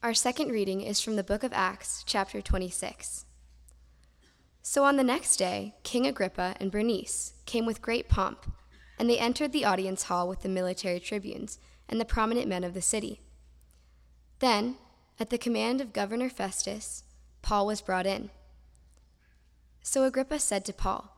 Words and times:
Our 0.00 0.14
second 0.14 0.52
reading 0.52 0.80
is 0.80 1.00
from 1.00 1.16
the 1.16 1.24
book 1.24 1.42
of 1.42 1.52
Acts, 1.52 2.04
chapter 2.06 2.40
26. 2.40 3.24
So 4.62 4.84
on 4.84 4.96
the 4.96 5.02
next 5.02 5.38
day, 5.38 5.74
King 5.82 6.06
Agrippa 6.06 6.54
and 6.60 6.70
Bernice 6.70 7.32
came 7.46 7.66
with 7.66 7.82
great 7.82 8.08
pomp, 8.08 8.46
and 8.96 9.10
they 9.10 9.18
entered 9.18 9.50
the 9.50 9.64
audience 9.64 10.04
hall 10.04 10.28
with 10.28 10.42
the 10.42 10.48
military 10.48 11.00
tribunes 11.00 11.58
and 11.88 12.00
the 12.00 12.04
prominent 12.04 12.46
men 12.46 12.62
of 12.62 12.74
the 12.74 12.80
city. 12.80 13.22
Then, 14.38 14.76
at 15.18 15.30
the 15.30 15.38
command 15.38 15.80
of 15.80 15.92
Governor 15.92 16.30
Festus, 16.30 17.02
Paul 17.42 17.66
was 17.66 17.80
brought 17.80 18.06
in. 18.06 18.30
So 19.82 20.04
Agrippa 20.04 20.38
said 20.38 20.64
to 20.66 20.72
Paul, 20.72 21.12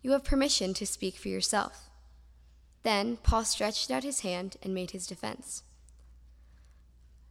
You 0.00 0.12
have 0.12 0.24
permission 0.24 0.72
to 0.74 0.86
speak 0.86 1.16
for 1.16 1.28
yourself. 1.28 1.90
Then 2.84 3.18
Paul 3.18 3.44
stretched 3.44 3.90
out 3.90 4.02
his 4.02 4.20
hand 4.20 4.56
and 4.62 4.72
made 4.72 4.92
his 4.92 5.06
defense. 5.06 5.62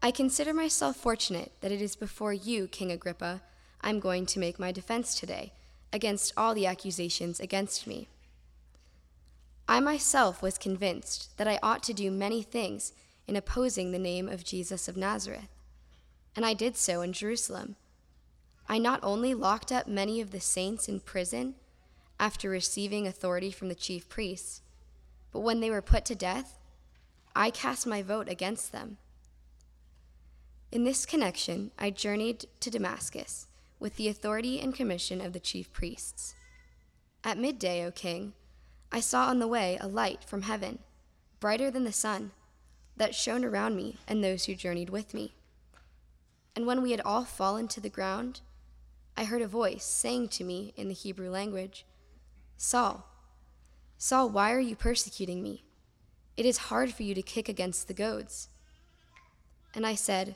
I 0.05 0.11
consider 0.11 0.53
myself 0.53 0.97
fortunate 0.97 1.53
that 1.61 1.71
it 1.71 1.81
is 1.81 1.95
before 1.95 2.33
you, 2.33 2.67
King 2.67 2.91
Agrippa, 2.91 3.41
I'm 3.79 4.01
going 4.01 4.25
to 4.25 4.39
make 4.39 4.59
my 4.59 4.73
defense 4.73 5.15
today 5.15 5.53
against 5.93 6.33
all 6.35 6.53
the 6.53 6.65
accusations 6.65 7.39
against 7.39 7.87
me. 7.87 8.09
I 9.65 9.79
myself 9.79 10.41
was 10.41 10.57
convinced 10.57 11.37
that 11.37 11.47
I 11.47 11.57
ought 11.63 11.83
to 11.83 11.93
do 11.93 12.11
many 12.11 12.43
things 12.43 12.91
in 13.27 13.37
opposing 13.37 13.93
the 13.93 13.97
name 13.97 14.27
of 14.27 14.43
Jesus 14.43 14.89
of 14.89 14.97
Nazareth, 14.97 15.47
and 16.35 16.45
I 16.45 16.53
did 16.53 16.75
so 16.75 16.99
in 16.99 17.13
Jerusalem. 17.13 17.77
I 18.67 18.79
not 18.79 18.99
only 19.03 19.33
locked 19.33 19.71
up 19.71 19.87
many 19.87 20.19
of 20.19 20.31
the 20.31 20.41
saints 20.41 20.89
in 20.89 20.99
prison 20.99 21.55
after 22.19 22.49
receiving 22.49 23.07
authority 23.07 23.51
from 23.51 23.69
the 23.69 23.73
chief 23.73 24.09
priests, 24.09 24.63
but 25.31 25.39
when 25.39 25.61
they 25.61 25.69
were 25.69 25.81
put 25.81 26.03
to 26.05 26.15
death, 26.15 26.59
I 27.33 27.51
cast 27.51 27.87
my 27.87 28.01
vote 28.01 28.27
against 28.27 28.73
them. 28.73 28.97
In 30.73 30.85
this 30.85 31.05
connection, 31.05 31.69
I 31.77 31.91
journeyed 31.91 32.47
to 32.61 32.71
Damascus 32.71 33.45
with 33.79 33.95
the 33.95 34.07
authority 34.07 34.59
and 34.59 34.73
commission 34.73 35.21
of 35.21 35.31
the 35.31 35.39
chief 35.39 35.71
priests. 35.71 36.33
At 37.23 37.37
midday, 37.37 37.85
O 37.85 37.91
king, 37.91 38.33
I 38.91 38.99
saw 38.99 39.27
on 39.27 39.37
the 39.37 39.47
way 39.47 39.77
a 39.79 39.87
light 39.87 40.23
from 40.23 40.41
heaven, 40.41 40.79
brighter 41.39 41.69
than 41.69 41.83
the 41.83 41.91
sun, 41.91 42.31
that 42.97 43.13
shone 43.13 43.45
around 43.45 43.75
me 43.75 43.99
and 44.07 44.23
those 44.23 44.45
who 44.45 44.55
journeyed 44.55 44.89
with 44.89 45.13
me. 45.13 45.35
And 46.55 46.65
when 46.65 46.81
we 46.81 46.89
had 46.89 47.01
all 47.01 47.23
fallen 47.23 47.67
to 47.67 47.79
the 47.79 47.87
ground, 47.87 48.41
I 49.15 49.25
heard 49.25 49.43
a 49.43 49.47
voice 49.47 49.85
saying 49.85 50.29
to 50.29 50.43
me 50.43 50.73
in 50.75 50.87
the 50.87 50.95
Hebrew 50.95 51.29
language, 51.29 51.85
Saul, 52.57 53.05
Saul, 53.99 54.27
why 54.27 54.51
are 54.51 54.59
you 54.59 54.75
persecuting 54.75 55.43
me? 55.43 55.65
It 56.35 56.47
is 56.47 56.57
hard 56.57 56.95
for 56.95 57.03
you 57.03 57.13
to 57.13 57.21
kick 57.21 57.47
against 57.47 57.87
the 57.87 57.93
goads. 57.93 58.49
And 59.75 59.85
I 59.85 59.93
said, 59.93 60.35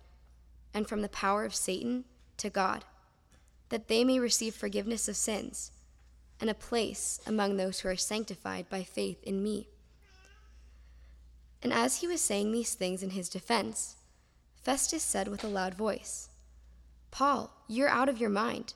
and 0.73 0.87
from 0.87 1.01
the 1.01 1.09
power 1.09 1.45
of 1.45 1.55
Satan 1.55 2.05
to 2.37 2.49
God, 2.49 2.85
that 3.69 3.87
they 3.87 4.03
may 4.03 4.19
receive 4.19 4.55
forgiveness 4.55 5.07
of 5.07 5.15
sins 5.15 5.71
and 6.39 6.49
a 6.49 6.55
place 6.55 7.19
among 7.25 7.57
those 7.57 7.79
who 7.79 7.89
are 7.89 7.95
sanctified 7.95 8.67
by 8.69 8.83
faith 8.83 9.21
in 9.23 9.43
me. 9.43 9.67
And 11.61 11.71
as 11.71 11.97
he 11.97 12.07
was 12.07 12.21
saying 12.21 12.51
these 12.51 12.73
things 12.73 13.03
in 13.03 13.11
his 13.11 13.29
defense, 13.29 13.95
Festus 14.63 15.03
said 15.03 15.27
with 15.27 15.43
a 15.43 15.47
loud 15.47 15.75
voice, 15.75 16.29
Paul, 17.11 17.51
you're 17.67 17.89
out 17.89 18.09
of 18.09 18.19
your 18.19 18.29
mind. 18.29 18.73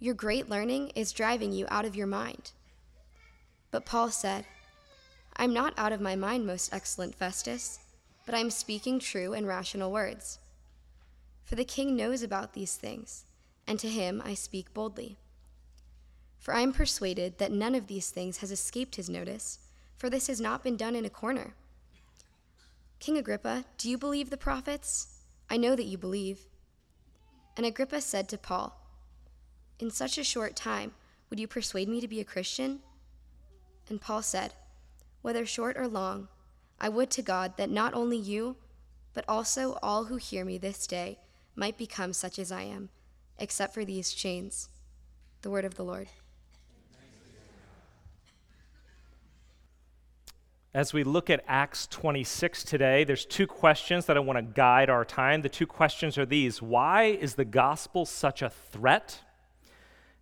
Your 0.00 0.14
great 0.14 0.48
learning 0.48 0.90
is 0.94 1.12
driving 1.12 1.52
you 1.52 1.66
out 1.70 1.84
of 1.84 1.94
your 1.94 2.06
mind. 2.06 2.52
But 3.70 3.84
Paul 3.84 4.10
said, 4.10 4.44
I'm 5.36 5.52
not 5.52 5.74
out 5.76 5.92
of 5.92 6.00
my 6.00 6.16
mind, 6.16 6.46
most 6.46 6.72
excellent 6.72 7.14
Festus, 7.14 7.78
but 8.26 8.34
I'm 8.34 8.50
speaking 8.50 8.98
true 8.98 9.34
and 9.34 9.46
rational 9.46 9.92
words. 9.92 10.38
For 11.48 11.54
the 11.56 11.64
king 11.64 11.96
knows 11.96 12.22
about 12.22 12.52
these 12.52 12.76
things, 12.76 13.24
and 13.66 13.80
to 13.80 13.88
him 13.88 14.20
I 14.22 14.34
speak 14.34 14.74
boldly. 14.74 15.16
For 16.38 16.52
I 16.52 16.60
am 16.60 16.74
persuaded 16.74 17.38
that 17.38 17.50
none 17.50 17.74
of 17.74 17.86
these 17.86 18.10
things 18.10 18.38
has 18.38 18.52
escaped 18.52 18.96
his 18.96 19.08
notice, 19.08 19.58
for 19.96 20.10
this 20.10 20.26
has 20.26 20.42
not 20.42 20.62
been 20.62 20.76
done 20.76 20.94
in 20.94 21.06
a 21.06 21.10
corner. 21.10 21.54
King 23.00 23.16
Agrippa, 23.16 23.64
do 23.78 23.88
you 23.88 23.96
believe 23.96 24.28
the 24.28 24.36
prophets? 24.36 25.20
I 25.48 25.56
know 25.56 25.74
that 25.74 25.86
you 25.86 25.96
believe. 25.96 26.40
And 27.56 27.64
Agrippa 27.64 28.02
said 28.02 28.28
to 28.28 28.36
Paul, 28.36 28.78
In 29.78 29.90
such 29.90 30.18
a 30.18 30.24
short 30.24 30.54
time, 30.54 30.92
would 31.30 31.40
you 31.40 31.48
persuade 31.48 31.88
me 31.88 32.02
to 32.02 32.08
be 32.08 32.20
a 32.20 32.24
Christian? 32.24 32.80
And 33.88 34.02
Paul 34.02 34.20
said, 34.20 34.52
Whether 35.22 35.46
short 35.46 35.78
or 35.78 35.88
long, 35.88 36.28
I 36.78 36.90
would 36.90 37.08
to 37.12 37.22
God 37.22 37.56
that 37.56 37.70
not 37.70 37.94
only 37.94 38.18
you, 38.18 38.56
but 39.14 39.24
also 39.26 39.78
all 39.82 40.04
who 40.04 40.16
hear 40.16 40.44
me 40.44 40.58
this 40.58 40.86
day 40.86 41.16
might 41.58 41.76
become 41.76 42.12
such 42.12 42.38
as 42.38 42.52
I 42.52 42.62
am, 42.62 42.88
except 43.38 43.74
for 43.74 43.84
these 43.84 44.12
chains. 44.12 44.68
The 45.42 45.50
word 45.50 45.64
of 45.64 45.74
the 45.74 45.84
Lord. 45.84 46.08
As 50.72 50.92
we 50.92 51.02
look 51.02 51.28
at 51.28 51.42
Acts 51.48 51.88
26 51.88 52.62
today, 52.62 53.02
there's 53.02 53.24
two 53.24 53.46
questions 53.46 54.06
that 54.06 54.16
I 54.16 54.20
want 54.20 54.36
to 54.36 54.42
guide 54.42 54.88
our 54.88 55.04
time. 55.04 55.42
The 55.42 55.48
two 55.48 55.66
questions 55.66 56.16
are 56.16 56.26
these 56.26 56.62
Why 56.62 57.04
is 57.04 57.34
the 57.34 57.44
gospel 57.44 58.06
such 58.06 58.42
a 58.42 58.50
threat? 58.50 59.20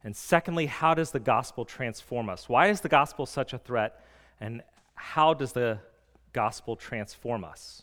And 0.02 0.16
secondly, 0.16 0.66
how 0.66 0.94
does 0.94 1.10
the 1.10 1.20
gospel 1.20 1.64
transform 1.64 2.30
us? 2.30 2.48
Why 2.48 2.68
is 2.68 2.80
the 2.80 2.88
gospel 2.88 3.26
such 3.26 3.52
a 3.52 3.58
threat? 3.58 4.00
And 4.40 4.62
how 4.94 5.34
does 5.34 5.52
the 5.52 5.80
gospel 6.32 6.76
transform 6.76 7.44
us? 7.44 7.82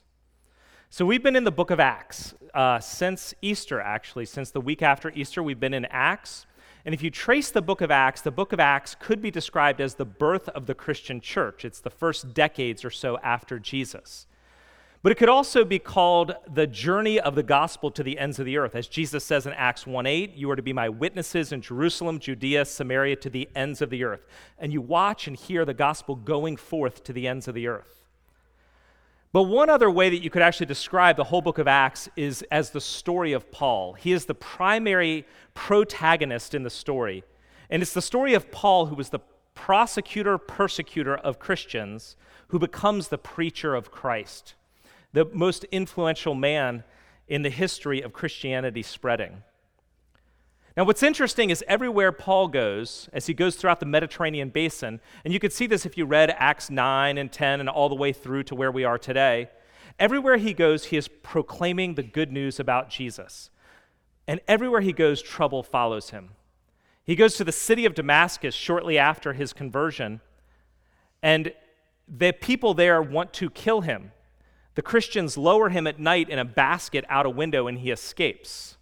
So, 0.96 1.08
we've 1.08 1.24
been 1.24 1.36
in 1.36 1.44
the 1.44 1.52
book 1.52 1.72
of 1.72 1.80
Acts 1.80 2.36
uh, 2.54 2.80
since 2.80 3.34
Easter, 3.42 3.82
actually. 3.82 4.26
Since 4.26 4.52
the 4.52 4.62
week 4.62 4.84
after 4.84 5.10
Easter, 5.16 5.42
we've 5.42 5.60
been 5.60 5.74
in 5.74 5.86
Acts. 5.86 6.46
And 6.86 6.94
if 6.94 7.02
you 7.02 7.10
trace 7.10 7.50
the 7.50 7.64
book 7.64 7.82
of 7.82 7.90
Acts, 7.90 8.22
the 8.22 8.30
book 8.30 8.54
of 8.54 8.60
Acts 8.60 8.96
could 9.00 9.20
be 9.20 9.32
described 9.32 9.82
as 9.82 9.96
the 9.96 10.06
birth 10.06 10.50
of 10.50 10.68
the 10.68 10.76
Christian 10.76 11.20
church. 11.20 11.66
It's 11.66 11.80
the 11.80 11.90
first 11.90 12.36
decades 12.36 12.86
or 12.86 12.92
so 12.92 13.18
after 13.24 13.58
Jesus. 13.58 14.28
But 15.02 15.12
it 15.12 15.16
could 15.16 15.30
also 15.30 15.66
be 15.66 15.80
called 15.80 16.36
the 16.48 16.68
journey 16.68 17.20
of 17.20 17.34
the 17.34 17.42
gospel 17.42 17.90
to 17.90 18.04
the 18.04 18.20
ends 18.20 18.38
of 18.38 18.46
the 18.46 18.58
earth. 18.60 18.76
As 18.76 18.88
Jesus 18.88 19.24
says 19.24 19.48
in 19.48 19.54
Acts 19.54 19.88
1 19.88 20.06
8, 20.06 20.36
you 20.36 20.52
are 20.52 20.56
to 20.56 20.62
be 20.62 20.74
my 20.74 20.90
witnesses 20.90 21.52
in 21.52 21.62
Jerusalem, 21.62 22.20
Judea, 22.20 22.66
Samaria, 22.66 23.16
to 23.16 23.32
the 23.32 23.50
ends 23.56 23.82
of 23.82 23.90
the 23.90 24.04
earth. 24.04 24.28
And 24.60 24.72
you 24.72 24.80
watch 24.80 25.26
and 25.26 25.36
hear 25.36 25.66
the 25.66 25.74
gospel 25.74 26.16
going 26.16 26.56
forth 26.56 27.04
to 27.06 27.14
the 27.14 27.28
ends 27.28 27.48
of 27.48 27.56
the 27.56 27.66
earth. 27.66 28.03
But 29.34 29.44
one 29.44 29.68
other 29.68 29.90
way 29.90 30.12
that 30.12 30.22
you 30.22 30.30
could 30.30 30.44
actually 30.44 30.68
describe 30.68 31.18
the 31.18 31.24
whole 31.24 31.42
book 31.42 31.58
of 31.58 31.68
Acts 31.68 32.08
is 32.16 32.44
as 32.52 32.70
the 32.70 32.80
story 32.80 33.34
of 33.34 33.52
Paul. 33.52 33.94
He 33.94 34.12
is 34.12 34.26
the 34.26 34.36
primary 34.36 35.26
protagonist 35.56 36.54
in 36.54 36.62
the 36.62 36.70
story. 36.70 37.24
And 37.72 37.82
it's 37.82 37.94
the 37.94 38.02
story 38.02 38.36
of 38.36 38.52
Paul, 38.52 38.86
who 38.86 38.96
was 38.96 39.10
the 39.10 39.22
prosecutor, 39.56 40.38
persecutor 40.38 41.16
of 41.16 41.40
Christians, 41.40 42.16
who 42.50 42.60
becomes 42.60 43.08
the 43.08 43.18
preacher 43.18 43.74
of 43.74 43.90
Christ, 43.90 44.54
the 45.14 45.26
most 45.26 45.64
influential 45.66 46.36
man 46.36 46.84
in 47.28 47.42
the 47.42 47.50
history 47.50 48.02
of 48.02 48.14
Christianity 48.14 48.84
spreading. 48.84 49.42
Now, 50.76 50.86
what's 50.86 51.04
interesting 51.04 51.52
is 51.52 51.64
everywhere 51.68 52.12
Paul 52.12 52.48
goes, 52.48 53.08
as 53.14 53.28
he 53.28 53.36
goes 53.36 53.56
throughout 53.56 53.80
the 53.80 53.86
Mediterranean 53.86 54.50
basin, 54.50 55.02
and 55.24 55.32
you 55.32 55.40
could 55.40 55.54
see 55.54 55.68
this 55.68 55.86
if 55.86 55.98
you 56.00 56.06
read 56.06 56.34
Acts 56.38 56.72
9 56.72 57.18
and 57.18 57.32
10 57.32 57.60
and 57.60 57.70
all 57.70 57.90
the 57.90 57.96
way 57.96 58.12
through 58.12 58.44
to 58.44 58.56
where 58.56 58.72
we 58.72 58.84
are 58.84 58.98
today, 58.98 59.50
everywhere 60.00 60.38
he 60.38 60.52
goes, 60.52 60.86
he 60.86 60.98
is 60.98 61.08
proclaiming 61.08 61.94
the 61.94 62.02
good 62.02 62.32
news 62.32 62.60
about 62.60 62.90
Jesus. 62.90 63.52
And 64.28 64.42
everywhere 64.48 64.82
he 64.82 64.94
goes, 64.94 65.22
trouble 65.22 65.62
follows 65.62 66.10
him. 66.10 66.32
He 67.04 67.16
goes 67.16 67.36
to 67.36 67.44
the 67.44 67.52
city 67.52 67.86
of 67.86 67.94
Damascus 67.94 68.56
shortly 68.56 68.98
after 68.98 69.34
his 69.34 69.54
conversion, 69.54 70.22
and 71.22 71.54
the 72.08 72.32
people 72.32 72.74
there 72.74 73.02
want 73.02 73.32
to 73.34 73.50
kill 73.52 73.82
him. 73.82 74.12
The 74.74 74.82
Christians 74.82 75.38
lower 75.38 75.70
him 75.70 75.86
at 75.86 76.00
night 76.00 76.30
in 76.30 76.40
a 76.40 76.46
basket 76.46 77.06
out 77.10 77.28
a 77.28 77.30
window, 77.30 77.68
and 77.68 77.78
he 77.78 77.92
escapes. 77.92 78.78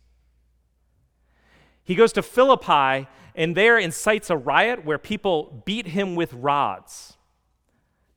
He 1.91 1.95
goes 1.95 2.13
to 2.13 2.21
Philippi 2.21 3.09
and 3.35 3.53
there 3.53 3.77
incites 3.77 4.29
a 4.29 4.37
riot 4.37 4.85
where 4.85 4.97
people 4.97 5.61
beat 5.65 5.87
him 5.87 6.15
with 6.15 6.31
rods, 6.31 7.17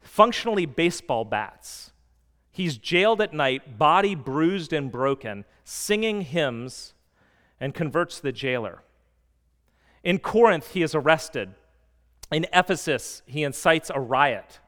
functionally 0.00 0.65
baseball 0.65 1.25
bats. 1.25 1.91
He's 2.53 2.79
jailed 2.79 3.21
at 3.21 3.35
night, 3.35 3.76
body 3.76 4.15
bruised 4.15 4.73
and 4.73 4.93
broken, 4.93 5.44
singing 5.65 6.21
hymns, 6.21 6.94
and 7.59 7.75
converts 7.75 8.21
the 8.21 8.31
jailer. 8.31 8.85
In 10.05 10.20
Corinth, 10.20 10.70
he 10.75 10.82
is 10.85 10.94
arrested. 10.94 11.56
In 12.31 12.47
Ephesus, 12.53 13.23
he 13.27 13.43
incites 13.43 13.91
a 13.93 13.99
riot. 13.99 14.61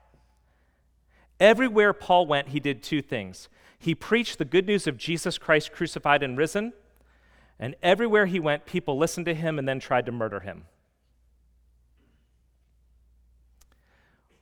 Everywhere 1.38 1.92
Paul 1.92 2.26
went, 2.26 2.48
he 2.48 2.58
did 2.58 2.82
two 2.82 3.02
things. 3.02 3.48
He 3.78 3.94
preached 3.94 4.38
the 4.38 4.44
good 4.44 4.66
news 4.66 4.88
of 4.88 4.98
Jesus 4.98 5.38
Christ 5.38 5.70
crucified 5.72 6.24
and 6.24 6.36
risen, 6.36 6.72
and 7.58 7.74
everywhere 7.82 8.26
he 8.26 8.40
went, 8.40 8.66
people 8.66 8.98
listened 8.98 9.26
to 9.26 9.34
him 9.34 9.58
and 9.58 9.68
then 9.68 9.80
tried 9.80 10.06
to 10.06 10.12
murder 10.12 10.40
him. 10.40 10.64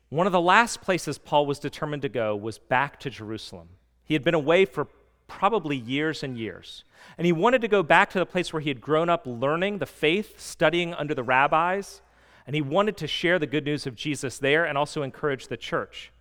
One 0.08 0.26
of 0.26 0.32
the 0.32 0.40
last 0.40 0.80
places 0.80 1.18
Paul 1.18 1.46
was 1.46 1.58
determined 1.58 2.02
to 2.02 2.08
go 2.08 2.36
was 2.36 2.58
back 2.58 3.00
to 3.00 3.10
Jerusalem. 3.10 3.68
He 4.04 4.14
had 4.14 4.22
been 4.22 4.34
away 4.34 4.64
for 4.64 4.86
probably 5.26 5.76
years 5.76 6.22
and 6.22 6.38
years. 6.38 6.84
And 7.18 7.26
he 7.26 7.32
wanted 7.32 7.60
to 7.62 7.68
go 7.68 7.82
back 7.82 8.10
to 8.10 8.18
the 8.18 8.26
place 8.26 8.52
where 8.52 8.60
he 8.60 8.68
had 8.68 8.80
grown 8.80 9.08
up 9.08 9.26
learning 9.26 9.78
the 9.78 9.86
faith, 9.86 10.40
studying 10.40 10.94
under 10.94 11.14
the 11.14 11.22
rabbis, 11.22 12.00
and 12.46 12.54
he 12.54 12.62
wanted 12.62 12.96
to 12.98 13.06
share 13.06 13.38
the 13.38 13.46
good 13.46 13.64
news 13.64 13.86
of 13.86 13.94
Jesus 13.94 14.38
there 14.38 14.64
and 14.64 14.76
also 14.76 15.02
encourage 15.02 15.48
the 15.48 15.56
church. 15.56 16.12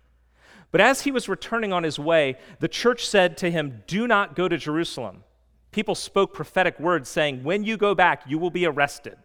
But 0.70 0.80
as 0.80 1.02
he 1.02 1.10
was 1.10 1.28
returning 1.28 1.72
on 1.72 1.84
his 1.84 1.98
way, 1.98 2.36
the 2.58 2.68
church 2.68 3.06
said 3.06 3.36
to 3.38 3.50
him, 3.50 3.82
Do 3.86 4.08
not 4.08 4.34
go 4.34 4.48
to 4.48 4.56
Jerusalem. 4.56 5.22
People 5.74 5.96
spoke 5.96 6.32
prophetic 6.32 6.78
words 6.78 7.08
saying, 7.08 7.42
When 7.42 7.64
you 7.64 7.76
go 7.76 7.96
back, 7.96 8.22
you 8.28 8.38
will 8.38 8.52
be 8.52 8.64
arrested. 8.64 9.16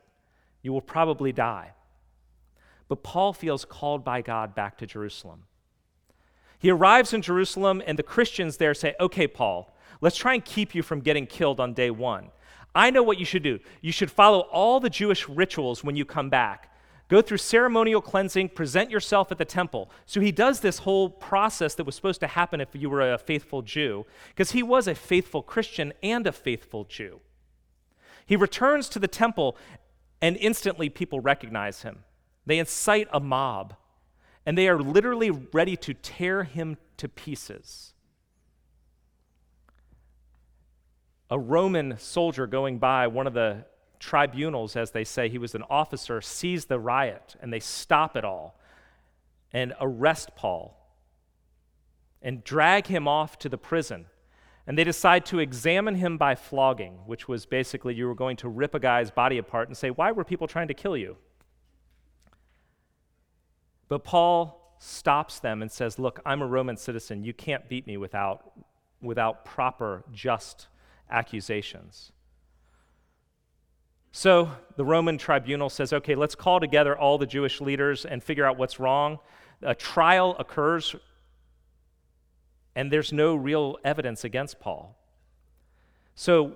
You 0.64 0.74
will 0.74 0.82
probably 0.82 1.32
die. 1.32 1.74
But 2.88 3.04
Paul 3.04 3.34
feels 3.34 3.66
called 3.66 4.04
by 4.04 4.24
God 4.24 4.56
back 4.56 4.76
to 4.80 4.88
Jerusalem. 4.88 5.44
He 6.58 6.72
arrives 6.72 7.14
in 7.14 7.22
Jerusalem, 7.22 7.84
and 7.86 8.00
the 8.00 8.04
Christians 8.04 8.58
there 8.58 8.74
say, 8.74 8.96
Okay, 9.00 9.28
Paul, 9.28 9.78
let's 10.02 10.18
try 10.18 10.34
and 10.34 10.44
keep 10.44 10.74
you 10.74 10.82
from 10.82 11.02
getting 11.02 11.28
killed 11.28 11.60
on 11.60 11.76
day 11.76 11.92
one. 11.92 12.30
I 12.74 12.90
know 12.90 13.04
what 13.04 13.20
you 13.20 13.26
should 13.26 13.44
do. 13.44 13.60
You 13.82 13.92
should 13.92 14.10
follow 14.10 14.40
all 14.40 14.80
the 14.80 14.90
Jewish 14.90 15.30
rituals 15.30 15.84
when 15.84 15.96
you 15.96 16.04
come 16.04 16.32
back. 16.32 16.74
Go 17.10 17.24
through 17.24 17.40
ceremonial 17.40 18.02
cleansing, 18.02 18.50
present 18.50 18.92
yourself 18.92 19.32
at 19.32 19.40
the 19.40 19.46
temple. 19.46 19.90
So 20.06 20.22
he 20.22 20.32
does 20.32 20.60
this 20.60 20.80
whole 20.80 21.10
process 21.10 21.74
that 21.76 21.84
was 21.84 21.96
supposed 21.96 22.20
to 22.20 22.28
happen 22.28 22.62
if 22.62 22.70
you 22.74 22.88
were 22.88 23.02
a 23.02 23.18
faithful 23.18 23.64
Jew, 23.64 24.06
because 24.30 24.52
he 24.52 24.62
was 24.62 24.88
a 24.88 24.94
faithful 24.94 25.42
Christian 25.42 25.92
and 26.04 26.28
a 26.28 26.32
faithful 26.32 26.86
Jew. 26.86 27.20
He 28.28 28.36
returns 28.36 28.88
to 28.90 29.00
the 29.00 29.08
temple, 29.08 29.58
and 30.22 30.38
instantly 30.38 30.88
people 30.88 31.20
recognize 31.20 31.82
him. 31.82 32.04
They 32.46 32.60
incite 32.60 33.08
a 33.12 33.20
mob, 33.20 33.76
and 34.46 34.56
they 34.56 34.70
are 34.70 34.80
literally 34.80 35.32
ready 35.32 35.76
to 35.78 35.96
tear 35.96 36.44
him 36.44 36.78
to 36.98 37.10
pieces. 37.10 37.94
A 41.32 41.40
Roman 41.40 41.98
soldier 41.98 42.46
going 42.46 42.78
by 42.78 43.08
one 43.08 43.26
of 43.26 43.34
the 43.34 43.66
tribunals, 44.00 44.76
as 44.76 44.92
they 44.92 45.04
say, 45.04 45.30
he 45.30 45.38
was 45.38 45.56
an 45.56 45.64
officer, 45.70 46.22
sees 46.22 46.66
the 46.66 46.80
riot, 46.80 47.36
and 47.42 47.52
they 47.52 47.60
stop 47.60 48.16
it 48.16 48.26
all 48.26 48.60
and 49.52 49.74
arrest 49.80 50.32
Paul 50.36 50.76
and 52.22 52.44
drag 52.44 52.88
him 52.88 53.08
off 53.08 53.38
to 53.40 53.50
the 53.50 53.58
prison. 53.58 54.06
And 54.68 54.78
they 54.78 54.84
decide 54.84 55.26
to 55.28 55.40
examine 55.40 55.96
him 55.96 56.18
by 56.18 56.36
flogging, 56.36 57.00
which 57.06 57.28
was 57.28 57.46
basically 57.46 57.96
you 57.96 58.08
were 58.08 58.16
going 58.16 58.38
to 58.38 58.50
rip 58.50 58.76
a 58.76 58.80
guy's 58.80 59.10
body 59.10 59.38
apart 59.38 59.68
and 59.68 59.76
say, 59.76 59.90
Why 59.90 60.12
were 60.12 60.24
people 60.24 60.48
trying 60.48 60.68
to 60.68 60.74
kill 60.74 60.96
you? 60.96 61.18
But 63.88 64.04
Paul 64.04 64.76
stops 64.78 65.40
them 65.40 65.62
and 65.62 65.72
says, 65.72 65.98
Look, 65.98 66.20
I'm 66.26 66.42
a 66.42 66.48
Roman 66.48 66.78
citizen. 66.78 67.24
You 67.24 67.34
can't 67.34 67.68
beat 67.68 67.88
me 67.88 67.98
without, 67.98 68.52
without 69.02 69.44
proper, 69.44 70.04
just 70.14 70.68
accusations. 71.10 72.12
So 74.12 74.52
the 74.76 74.86
Roman 74.86 75.18
tribunal 75.18 75.70
says, 75.70 75.94
Okay, 75.94 76.16
let's 76.16 76.36
call 76.36 76.60
together 76.60 76.98
all 76.98 77.18
the 77.18 77.26
Jewish 77.26 77.62
leaders 77.62 78.06
and 78.06 78.24
figure 78.24 78.46
out 78.46 78.58
what's 78.58 78.80
wrong. 78.80 79.20
A 79.62 79.76
trial 79.76 80.36
occurs, 80.40 80.96
and 82.76 82.92
there's 82.92 83.12
no 83.12 83.36
real 83.36 83.78
evidence 83.84 84.24
against 84.24 84.60
Paul. 84.60 84.96
So, 86.16 86.54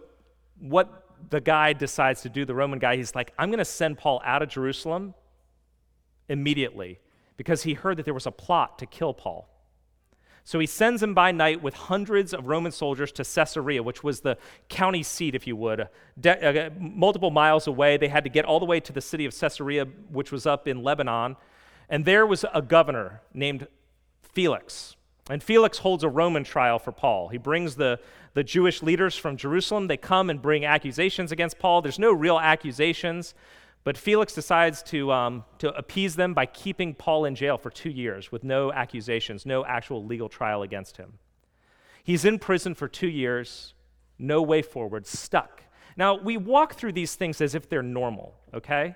what 0.60 1.06
the 1.30 1.42
guy 1.42 1.74
decides 1.74 2.22
to 2.22 2.30
do, 2.30 2.46
the 2.46 2.56
Roman 2.56 2.80
guy, 2.80 2.96
he's 2.96 3.16
like, 3.16 3.34
I'm 3.38 3.50
going 3.50 3.60
to 3.60 3.66
send 3.66 3.98
Paul 3.98 4.22
out 4.26 4.42
of 4.42 4.50
Jerusalem 4.50 5.14
immediately 6.30 7.00
because 7.38 7.64
he 7.64 7.74
heard 7.74 7.98
that 7.98 8.06
there 8.06 8.14
was 8.14 8.26
a 8.26 8.32
plot 8.32 8.80
to 8.80 8.86
kill 8.86 9.14
Paul. 9.14 9.50
So 10.46 10.60
he 10.60 10.66
sends 10.66 11.02
him 11.02 11.14
by 11.14 11.32
night 11.32 11.64
with 11.64 11.74
hundreds 11.74 12.34
of 12.34 12.48
Roman 12.48 12.72
soldiers 12.72 13.12
to 13.14 13.24
Caesarea, 13.24 13.82
which 13.82 14.04
was 14.04 14.22
the 14.22 14.38
county 14.68 15.02
seat, 15.02 15.36
if 15.36 15.48
you 15.48 15.56
would, 15.56 15.88
de- 16.20 16.66
uh, 16.66 16.70
multiple 16.78 17.32
miles 17.32 17.66
away. 17.66 17.96
They 17.96 18.10
had 18.10 18.26
to 18.26 18.30
get 18.30 18.44
all 18.44 18.60
the 18.60 18.66
way 18.66 18.82
to 18.82 18.92
the 18.92 19.02
city 19.02 19.26
of 19.26 19.38
Caesarea, 19.38 19.86
which 20.10 20.32
was 20.32 20.46
up 20.46 20.68
in 20.68 20.84
Lebanon. 20.84 21.38
And 21.90 22.04
there 22.04 22.26
was 22.26 22.46
a 22.54 22.62
governor 22.62 23.22
named 23.34 23.68
Felix. 24.22 24.96
And 25.30 25.42
Felix 25.42 25.78
holds 25.78 26.04
a 26.04 26.10
Roman 26.10 26.44
trial 26.44 26.80
for 26.80 26.92
Paul. 26.92 27.30
He 27.30 27.38
brings 27.38 27.76
the, 27.76 28.00
the 28.34 28.44
Jewish 28.44 28.84
leaders 28.84 29.16
from 29.16 29.38
Jerusalem. 29.38 29.88
They 29.88 29.96
come 29.96 30.30
and 30.30 30.42
bring 30.42 30.66
accusations 30.66 31.32
against 31.32 31.60
Paul. 31.60 31.82
There's 31.82 32.00
no 32.00 32.12
real 32.12 32.38
accusations. 32.38 33.34
But 33.84 33.98
Felix 33.98 34.34
decides 34.34 34.82
to, 34.84 35.12
um, 35.12 35.44
to 35.58 35.76
appease 35.76 36.16
them 36.16 36.34
by 36.34 36.46
keeping 36.46 36.94
Paul 36.94 37.26
in 37.26 37.36
jail 37.36 37.58
for 37.58 37.70
two 37.70 37.90
years 37.90 38.32
with 38.32 38.44
no 38.44 38.72
accusations, 38.72 39.46
no 39.46 39.66
actual 39.66 40.06
legal 40.06 40.30
trial 40.30 40.62
against 40.62 40.98
him. 40.98 41.14
He's 42.04 42.24
in 42.24 42.40
prison 42.40 42.76
for 42.76 42.88
two 42.88 43.10
years, 43.10 43.74
no 44.18 44.42
way 44.42 44.62
forward, 44.62 45.06
stuck. 45.06 45.64
Now, 45.98 46.16
we 46.16 46.38
walk 46.38 46.76
through 46.76 46.94
these 46.94 47.16
things 47.16 47.42
as 47.42 47.56
if 47.56 47.70
they're 47.70 47.84
normal, 47.84 48.36
okay? 48.54 48.96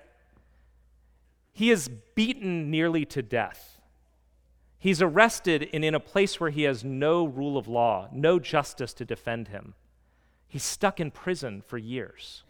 He 1.52 1.70
is 1.70 1.90
beaten 2.14 2.70
nearly 2.70 3.04
to 3.06 3.22
death. 3.22 3.80
He's 4.78 5.02
arrested 5.02 5.68
and 5.72 5.84
in 5.84 5.94
a 5.94 6.00
place 6.00 6.38
where 6.38 6.50
he 6.50 6.62
has 6.62 6.84
no 6.84 7.24
rule 7.24 7.58
of 7.58 7.68
law, 7.68 8.08
no 8.12 8.38
justice 8.38 8.94
to 8.94 9.04
defend 9.04 9.48
him. 9.48 9.74
He's 10.46 10.64
stuck 10.64 10.98
in 10.98 11.10
prison 11.10 11.62
for 11.66 11.76
years. 11.76 12.44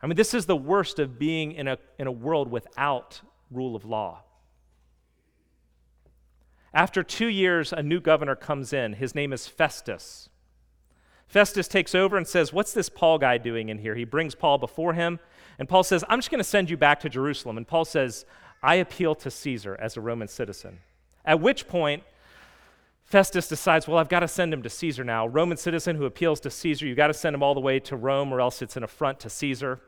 I 0.00 0.06
mean, 0.06 0.16
this 0.16 0.34
is 0.34 0.46
the 0.46 0.56
worst 0.56 0.98
of 0.98 1.18
being 1.18 1.52
in 1.52 1.68
a, 1.68 1.78
in 1.98 2.06
a 2.06 2.12
world 2.12 2.50
without 2.50 3.20
rule 3.50 3.74
of 3.74 3.84
law. 3.84 4.22
After 6.72 7.02
two 7.02 7.26
years, 7.26 7.72
a 7.72 7.82
new 7.82 8.00
governor 8.00 8.36
comes 8.36 8.72
in. 8.72 8.92
His 8.92 9.14
name 9.14 9.32
is 9.32 9.48
Festus. 9.48 10.28
Festus 11.26 11.68
takes 11.68 11.94
over 11.94 12.16
and 12.16 12.26
says, 12.26 12.52
What's 12.52 12.72
this 12.72 12.88
Paul 12.88 13.18
guy 13.18 13.38
doing 13.38 13.68
in 13.68 13.78
here? 13.78 13.94
He 13.94 14.04
brings 14.04 14.34
Paul 14.34 14.58
before 14.58 14.94
him, 14.94 15.18
and 15.58 15.68
Paul 15.68 15.82
says, 15.82 16.04
I'm 16.08 16.18
just 16.18 16.30
going 16.30 16.38
to 16.38 16.44
send 16.44 16.70
you 16.70 16.76
back 16.76 17.00
to 17.00 17.08
Jerusalem. 17.08 17.56
And 17.56 17.66
Paul 17.66 17.84
says, 17.84 18.24
I 18.62 18.76
appeal 18.76 19.14
to 19.16 19.30
Caesar 19.30 19.76
as 19.80 19.96
a 19.96 20.00
Roman 20.00 20.28
citizen. 20.28 20.78
At 21.24 21.40
which 21.40 21.68
point, 21.68 22.02
Festus 23.08 23.48
decides, 23.48 23.88
well, 23.88 23.96
I've 23.96 24.10
got 24.10 24.20
to 24.20 24.28
send 24.28 24.52
him 24.52 24.62
to 24.62 24.68
Caesar 24.68 25.02
now. 25.02 25.26
Roman 25.26 25.56
citizen 25.56 25.96
who 25.96 26.04
appeals 26.04 26.40
to 26.40 26.50
Caesar, 26.50 26.86
you've 26.86 26.98
got 26.98 27.06
to 27.06 27.14
send 27.14 27.34
him 27.34 27.42
all 27.42 27.54
the 27.54 27.60
way 27.60 27.80
to 27.80 27.96
Rome, 27.96 28.34
or 28.34 28.38
else 28.38 28.60
it's 28.60 28.76
an 28.76 28.82
affront 28.82 29.18
to 29.20 29.30
Caesar. 29.30 29.80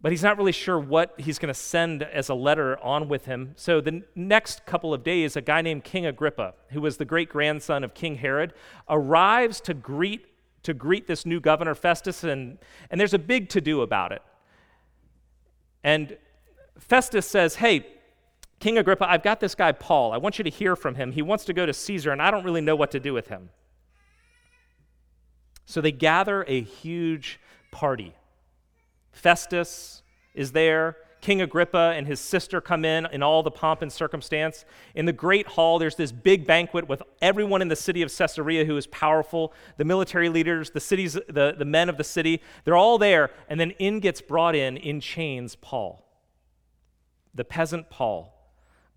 But 0.00 0.12
he's 0.12 0.22
not 0.22 0.38
really 0.38 0.52
sure 0.52 0.78
what 0.78 1.14
he's 1.18 1.40
going 1.40 1.52
to 1.52 1.60
send 1.60 2.04
as 2.04 2.28
a 2.28 2.34
letter 2.34 2.78
on 2.78 3.08
with 3.08 3.24
him. 3.24 3.54
So, 3.56 3.80
the 3.80 4.04
next 4.14 4.64
couple 4.66 4.94
of 4.94 5.02
days, 5.02 5.34
a 5.34 5.40
guy 5.40 5.62
named 5.62 5.82
King 5.82 6.06
Agrippa, 6.06 6.54
who 6.68 6.80
was 6.80 6.96
the 6.96 7.04
great 7.04 7.28
grandson 7.28 7.82
of 7.82 7.92
King 7.92 8.14
Herod, 8.14 8.54
arrives 8.88 9.60
to 9.62 9.74
greet, 9.74 10.26
to 10.62 10.72
greet 10.72 11.08
this 11.08 11.26
new 11.26 11.40
governor, 11.40 11.74
Festus, 11.74 12.22
and, 12.22 12.58
and 12.92 13.00
there's 13.00 13.14
a 13.14 13.18
big 13.18 13.48
to 13.48 13.60
do 13.60 13.82
about 13.82 14.12
it. 14.12 14.22
And 15.82 16.16
Festus 16.78 17.26
says, 17.26 17.56
Hey, 17.56 17.84
King 18.60 18.76
Agrippa, 18.76 19.10
I've 19.10 19.22
got 19.22 19.40
this 19.40 19.54
guy, 19.54 19.72
Paul. 19.72 20.12
I 20.12 20.18
want 20.18 20.38
you 20.38 20.44
to 20.44 20.50
hear 20.50 20.76
from 20.76 20.94
him. 20.94 21.12
He 21.12 21.22
wants 21.22 21.46
to 21.46 21.54
go 21.54 21.64
to 21.64 21.72
Caesar, 21.72 22.12
and 22.12 22.20
I 22.20 22.30
don't 22.30 22.44
really 22.44 22.60
know 22.60 22.76
what 22.76 22.90
to 22.90 23.00
do 23.00 23.14
with 23.14 23.28
him. 23.28 23.48
So 25.64 25.80
they 25.80 25.92
gather 25.92 26.44
a 26.46 26.60
huge 26.60 27.40
party. 27.72 28.14
Festus 29.12 30.02
is 30.34 30.52
there. 30.52 30.96
King 31.22 31.42
Agrippa 31.42 31.94
and 31.96 32.06
his 32.06 32.18
sister 32.18 32.60
come 32.60 32.84
in 32.84 33.06
in 33.12 33.22
all 33.22 33.42
the 33.42 33.50
pomp 33.50 33.82
and 33.82 33.92
circumstance. 33.92 34.64
In 34.94 35.04
the 35.04 35.12
great 35.12 35.46
hall, 35.46 35.78
there's 35.78 35.96
this 35.96 36.12
big 36.12 36.46
banquet 36.46 36.88
with 36.88 37.02
everyone 37.22 37.62
in 37.62 37.68
the 37.68 37.76
city 37.76 38.02
of 38.02 38.14
Caesarea 38.14 38.64
who 38.64 38.76
is 38.76 38.86
powerful, 38.86 39.52
the 39.76 39.84
military 39.84 40.28
leaders, 40.28 40.70
the 40.70 40.80
cities, 40.80 41.14
the, 41.14 41.54
the 41.56 41.64
men 41.64 41.88
of 41.88 41.96
the 41.98 42.04
city. 42.04 42.42
They're 42.64 42.76
all 42.76 42.98
there, 42.98 43.30
and 43.48 43.60
then 43.60 43.72
in 43.72 44.00
gets 44.00 44.20
brought 44.20 44.54
in 44.54 44.76
in 44.76 45.00
chains 45.00 45.56
Paul, 45.56 46.06
the 47.34 47.44
peasant 47.44 47.90
Paul, 47.90 48.39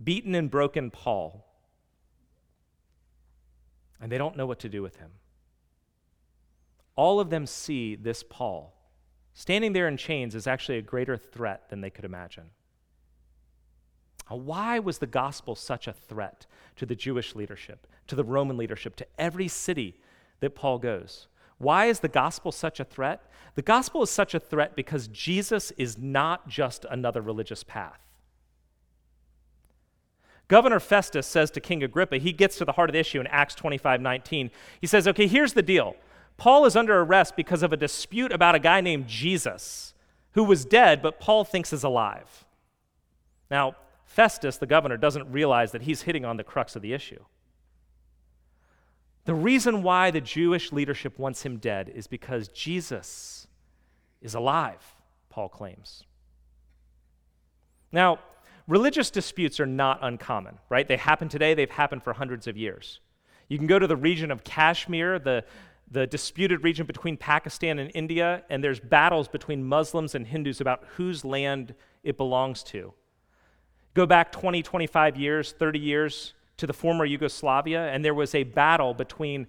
beaten 0.01 0.35
and 0.35 0.49
broken 0.49 0.91
Paul. 0.91 1.45
And 3.99 4.11
they 4.11 4.17
don't 4.17 4.37
know 4.37 4.45
what 4.45 4.59
to 4.59 4.69
do 4.69 4.81
with 4.81 4.97
him. 4.97 5.11
All 6.95 7.19
of 7.19 7.29
them 7.29 7.45
see 7.45 7.95
this 7.95 8.23
Paul 8.23 8.73
Standing 9.33 9.73
there 9.73 9.87
in 9.87 9.97
chains 9.97 10.35
is 10.35 10.47
actually 10.47 10.77
a 10.77 10.83
greater 10.83 11.17
threat 11.17 11.69
than 11.69 11.81
they 11.81 11.89
could 11.89 12.05
imagine. 12.05 12.51
Why 14.29 14.79
was 14.79 14.99
the 14.99 15.07
gospel 15.07 15.55
such 15.55 15.87
a 15.87 15.93
threat 15.93 16.45
to 16.77 16.85
the 16.85 16.95
Jewish 16.95 17.35
leadership, 17.35 17.87
to 18.07 18.15
the 18.15 18.23
Roman 18.23 18.57
leadership, 18.57 18.95
to 18.97 19.07
every 19.19 19.47
city 19.47 19.99
that 20.39 20.55
Paul 20.55 20.79
goes? 20.79 21.27
Why 21.57 21.85
is 21.85 21.99
the 21.99 22.07
gospel 22.07 22.51
such 22.51 22.79
a 22.79 22.85
threat? 22.85 23.29
The 23.55 23.61
gospel 23.61 24.01
is 24.03 24.09
such 24.09 24.33
a 24.33 24.39
threat 24.39 24.75
because 24.75 25.07
Jesus 25.07 25.71
is 25.71 25.97
not 25.97 26.47
just 26.47 26.85
another 26.89 27.21
religious 27.21 27.63
path. 27.63 27.99
Governor 30.47 30.79
Festus 30.79 31.25
says 31.25 31.49
to 31.51 31.61
King 31.61 31.83
Agrippa, 31.83 32.17
he 32.17 32.33
gets 32.33 32.57
to 32.57 32.65
the 32.65 32.73
heart 32.73 32.89
of 32.89 32.93
the 32.93 32.99
issue 32.99 33.19
in 33.19 33.27
Acts 33.27 33.55
25 33.55 34.01
19. 34.01 34.51
He 34.81 34.87
says, 34.87 35.07
Okay, 35.07 35.27
here's 35.27 35.53
the 35.53 35.61
deal. 35.61 35.95
Paul 36.37 36.65
is 36.65 36.75
under 36.75 36.99
arrest 36.99 37.35
because 37.35 37.63
of 37.63 37.71
a 37.71 37.77
dispute 37.77 38.31
about 38.31 38.55
a 38.55 38.59
guy 38.59 38.81
named 38.81 39.07
Jesus 39.07 39.93
who 40.31 40.43
was 40.43 40.65
dead, 40.65 41.01
but 41.01 41.19
Paul 41.19 41.43
thinks 41.43 41.71
is 41.71 41.83
alive. 41.83 42.45
Now, 43.49 43.75
Festus, 44.05 44.57
the 44.57 44.65
governor, 44.65 44.97
doesn't 44.97 45.31
realize 45.31 45.71
that 45.71 45.83
he's 45.83 46.03
hitting 46.03 46.25
on 46.25 46.37
the 46.37 46.43
crux 46.43 46.75
of 46.75 46.81
the 46.81 46.93
issue. 46.93 47.23
The 49.25 49.33
reason 49.33 49.83
why 49.83 50.11
the 50.11 50.21
Jewish 50.21 50.71
leadership 50.71 51.17
wants 51.17 51.43
him 51.43 51.57
dead 51.57 51.89
is 51.93 52.07
because 52.07 52.47
Jesus 52.49 53.47
is 54.21 54.35
alive, 54.35 54.95
Paul 55.29 55.49
claims. 55.49 56.03
Now, 57.91 58.19
religious 58.67 59.09
disputes 59.09 59.59
are 59.59 59.65
not 59.65 59.99
uncommon, 60.01 60.57
right? 60.69 60.87
They 60.87 60.97
happen 60.97 61.29
today, 61.29 61.53
they've 61.53 61.69
happened 61.69 62.03
for 62.03 62.13
hundreds 62.13 62.47
of 62.47 62.57
years. 62.57 62.99
You 63.47 63.57
can 63.57 63.67
go 63.67 63.79
to 63.79 63.87
the 63.87 63.95
region 63.95 64.31
of 64.31 64.43
Kashmir, 64.43 65.19
the, 65.19 65.43
the 65.91 66.07
disputed 66.07 66.63
region 66.63 66.85
between 66.85 67.17
Pakistan 67.17 67.79
and 67.79 67.91
India, 67.93 68.43
and 68.49 68.63
there's 68.63 68.79
battles 68.79 69.27
between 69.27 69.63
Muslims 69.63 70.15
and 70.15 70.25
Hindus 70.25 70.61
about 70.61 70.83
whose 70.95 71.25
land 71.25 71.75
it 72.03 72.17
belongs 72.17 72.63
to. 72.63 72.93
Go 73.93 74.05
back 74.05 74.31
20, 74.31 74.63
25 74.63 75.17
years, 75.17 75.51
30 75.51 75.79
years 75.79 76.33
to 76.57 76.65
the 76.65 76.73
former 76.73 77.05
Yugoslavia, 77.05 77.89
and 77.89 78.03
there 78.03 78.13
was 78.13 78.33
a 78.33 78.43
battle 78.43 78.93
between 78.93 79.47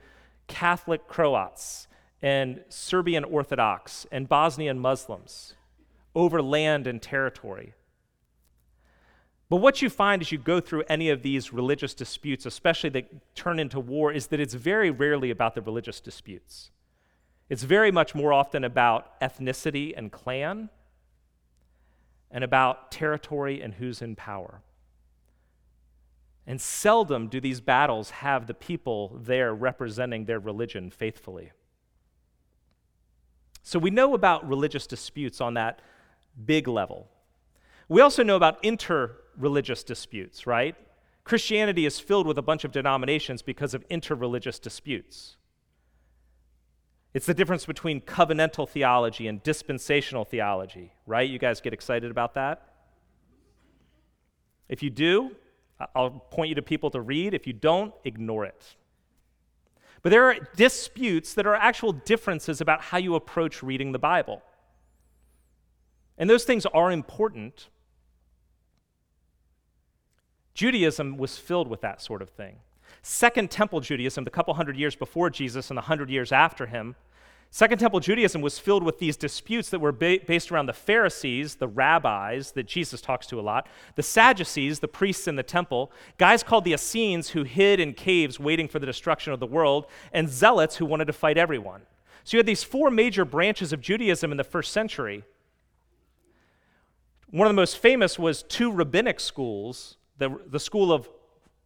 Catholic 0.48 1.06
Croats 1.08 1.86
and 2.20 2.62
Serbian 2.68 3.24
Orthodox 3.24 4.06
and 4.10 4.28
Bosnian 4.28 4.78
Muslims 4.78 5.54
over 6.14 6.42
land 6.42 6.86
and 6.86 7.00
territory. 7.00 7.74
But 9.48 9.56
what 9.56 9.82
you 9.82 9.90
find 9.90 10.22
as 10.22 10.32
you 10.32 10.38
go 10.38 10.60
through 10.60 10.84
any 10.88 11.10
of 11.10 11.22
these 11.22 11.52
religious 11.52 11.94
disputes, 11.94 12.46
especially 12.46 12.90
that 12.90 13.34
turn 13.34 13.58
into 13.58 13.78
war, 13.78 14.10
is 14.12 14.28
that 14.28 14.40
it's 14.40 14.54
very 14.54 14.90
rarely 14.90 15.30
about 15.30 15.54
the 15.54 15.60
religious 15.60 16.00
disputes. 16.00 16.70
It's 17.48 17.62
very 17.62 17.92
much 17.92 18.14
more 18.14 18.32
often 18.32 18.64
about 18.64 19.20
ethnicity 19.20 19.92
and 19.96 20.10
clan 20.10 20.70
and 22.30 22.42
about 22.42 22.90
territory 22.90 23.60
and 23.60 23.74
who's 23.74 24.00
in 24.00 24.16
power. 24.16 24.62
And 26.46 26.60
seldom 26.60 27.28
do 27.28 27.40
these 27.40 27.60
battles 27.60 28.10
have 28.10 28.46
the 28.46 28.54
people 28.54 29.18
there 29.22 29.54
representing 29.54 30.24
their 30.24 30.40
religion 30.40 30.90
faithfully. 30.90 31.52
So 33.62 33.78
we 33.78 33.90
know 33.90 34.14
about 34.14 34.46
religious 34.46 34.86
disputes 34.86 35.40
on 35.40 35.54
that 35.54 35.80
big 36.44 36.68
level. 36.68 37.08
We 37.88 38.00
also 38.00 38.22
know 38.22 38.36
about 38.36 38.62
interreligious 39.38 39.84
disputes, 39.84 40.46
right? 40.46 40.74
Christianity 41.24 41.86
is 41.86 41.98
filled 41.98 42.26
with 42.26 42.38
a 42.38 42.42
bunch 42.42 42.64
of 42.64 42.72
denominations 42.72 43.42
because 43.42 43.74
of 43.74 43.88
interreligious 43.88 44.60
disputes. 44.60 45.36
It's 47.14 47.26
the 47.26 47.34
difference 47.34 47.64
between 47.64 48.00
covenantal 48.00 48.68
theology 48.68 49.28
and 49.28 49.42
dispensational 49.42 50.24
theology, 50.24 50.92
right? 51.06 51.28
You 51.28 51.38
guys 51.38 51.60
get 51.60 51.72
excited 51.72 52.10
about 52.10 52.34
that? 52.34 52.68
If 54.68 54.82
you 54.82 54.90
do, 54.90 55.30
I'll 55.94 56.10
point 56.10 56.48
you 56.48 56.54
to 56.56 56.62
people 56.62 56.90
to 56.90 57.00
read. 57.00 57.32
If 57.32 57.46
you 57.46 57.52
don't, 57.52 57.94
ignore 58.04 58.44
it. 58.44 58.76
But 60.02 60.10
there 60.10 60.24
are 60.24 60.36
disputes 60.56 61.34
that 61.34 61.46
are 61.46 61.54
actual 61.54 61.92
differences 61.92 62.60
about 62.60 62.82
how 62.82 62.98
you 62.98 63.14
approach 63.14 63.62
reading 63.62 63.92
the 63.92 63.98
Bible. 63.98 64.42
And 66.18 66.28
those 66.28 66.44
things 66.44 66.66
are 66.66 66.92
important. 66.92 67.68
Judaism 70.54 71.16
was 71.16 71.36
filled 71.36 71.68
with 71.68 71.80
that 71.82 72.00
sort 72.00 72.22
of 72.22 72.30
thing. 72.30 72.56
Second 73.02 73.50
Temple 73.50 73.80
Judaism, 73.80 74.24
the 74.24 74.30
couple 74.30 74.54
hundred 74.54 74.76
years 74.76 74.96
before 74.96 75.28
Jesus 75.28 75.70
and 75.70 75.76
the 75.76 75.82
hundred 75.82 76.08
years 76.08 76.32
after 76.32 76.66
him, 76.66 76.96
Second 77.50 77.78
Temple 77.78 78.00
Judaism 78.00 78.40
was 78.40 78.58
filled 78.58 78.82
with 78.82 78.98
these 78.98 79.16
disputes 79.16 79.70
that 79.70 79.78
were 79.78 79.92
ba- 79.92 80.18
based 80.26 80.50
around 80.50 80.66
the 80.66 80.72
Pharisees, 80.72 81.54
the 81.54 81.68
rabbis 81.68 82.50
that 82.50 82.66
Jesus 82.66 83.00
talks 83.00 83.28
to 83.28 83.38
a 83.38 83.42
lot, 83.42 83.68
the 83.94 84.02
Sadducees, 84.02 84.80
the 84.80 84.88
priests 84.88 85.28
in 85.28 85.36
the 85.36 85.42
temple, 85.44 85.92
guys 86.18 86.42
called 86.42 86.64
the 86.64 86.72
Essenes 86.72 87.28
who 87.28 87.44
hid 87.44 87.78
in 87.78 87.92
caves 87.92 88.40
waiting 88.40 88.66
for 88.66 88.80
the 88.80 88.86
destruction 88.86 89.32
of 89.32 89.38
the 89.38 89.46
world, 89.46 89.86
and 90.12 90.28
zealots 90.28 90.78
who 90.78 90.84
wanted 90.84 91.04
to 91.04 91.12
fight 91.12 91.38
everyone. 91.38 91.82
So 92.24 92.36
you 92.36 92.38
had 92.40 92.46
these 92.46 92.64
four 92.64 92.90
major 92.90 93.24
branches 93.24 93.72
of 93.72 93.80
Judaism 93.80 94.32
in 94.32 94.36
the 94.36 94.42
first 94.42 94.72
century. 94.72 95.22
One 97.30 97.46
of 97.46 97.50
the 97.50 97.60
most 97.60 97.78
famous 97.78 98.18
was 98.18 98.42
two 98.42 98.72
rabbinic 98.72 99.20
schools 99.20 99.96
the, 100.18 100.38
the 100.46 100.60
school 100.60 100.92
of, 100.92 101.08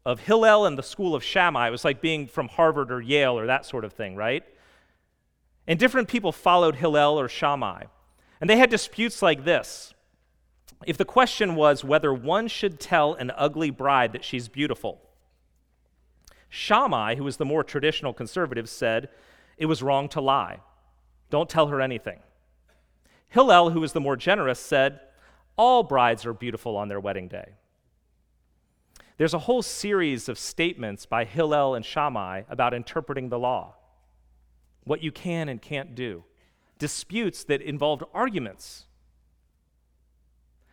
of 0.04 0.20
Hillel 0.20 0.66
and 0.66 0.78
the 0.78 0.82
school 0.82 1.14
of 1.14 1.22
Shammai. 1.22 1.68
It 1.68 1.70
was 1.70 1.84
like 1.84 2.00
being 2.00 2.26
from 2.26 2.48
Harvard 2.48 2.90
or 2.90 3.00
Yale 3.00 3.38
or 3.38 3.46
that 3.46 3.66
sort 3.66 3.84
of 3.84 3.92
thing, 3.92 4.16
right? 4.16 4.44
And 5.66 5.78
different 5.78 6.08
people 6.08 6.32
followed 6.32 6.76
Hillel 6.76 7.20
or 7.20 7.28
Shammai. 7.28 7.84
And 8.40 8.48
they 8.48 8.56
had 8.56 8.70
disputes 8.70 9.20
like 9.22 9.44
this. 9.44 9.92
If 10.86 10.96
the 10.96 11.04
question 11.04 11.56
was 11.56 11.84
whether 11.84 12.14
one 12.14 12.48
should 12.48 12.78
tell 12.78 13.14
an 13.14 13.32
ugly 13.36 13.70
bride 13.70 14.12
that 14.12 14.24
she's 14.24 14.48
beautiful, 14.48 15.00
Shammai, 16.48 17.16
who 17.16 17.24
was 17.24 17.36
the 17.36 17.44
more 17.44 17.62
traditional 17.62 18.12
conservative, 18.12 18.68
said 18.68 19.08
it 19.58 19.66
was 19.66 19.82
wrong 19.82 20.08
to 20.10 20.20
lie. 20.20 20.60
Don't 21.30 21.48
tell 21.48 21.66
her 21.66 21.80
anything. 21.80 22.20
Hillel, 23.28 23.70
who 23.70 23.80
was 23.80 23.92
the 23.92 24.00
more 24.00 24.16
generous, 24.16 24.58
said 24.58 25.00
all 25.56 25.82
brides 25.82 26.24
are 26.24 26.32
beautiful 26.32 26.76
on 26.76 26.88
their 26.88 27.00
wedding 27.00 27.28
day. 27.28 27.50
There's 29.18 29.34
a 29.34 29.40
whole 29.40 29.62
series 29.62 30.28
of 30.28 30.38
statements 30.38 31.04
by 31.04 31.24
Hillel 31.24 31.74
and 31.74 31.84
Shammai 31.84 32.42
about 32.48 32.72
interpreting 32.72 33.28
the 33.28 33.38
law, 33.38 33.74
what 34.84 35.02
you 35.02 35.10
can 35.10 35.48
and 35.48 35.60
can't 35.60 35.96
do, 35.96 36.22
disputes 36.78 37.42
that 37.44 37.60
involved 37.60 38.04
arguments. 38.14 38.86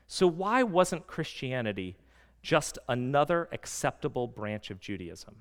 So, 0.06 0.28
why 0.28 0.62
wasn't 0.62 1.08
Christianity 1.08 1.98
just 2.44 2.78
another 2.88 3.50
acceptable 3.52 4.28
branch 4.28 4.70
of 4.70 4.80
Judaism? 4.80 5.38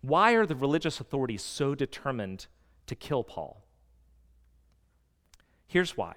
Why 0.00 0.32
are 0.34 0.46
the 0.46 0.54
religious 0.54 1.00
authorities 1.00 1.42
so 1.42 1.74
determined 1.74 2.46
to 2.86 2.94
kill 2.94 3.24
Paul? 3.24 3.64
Here's 5.66 5.96
why 5.96 6.14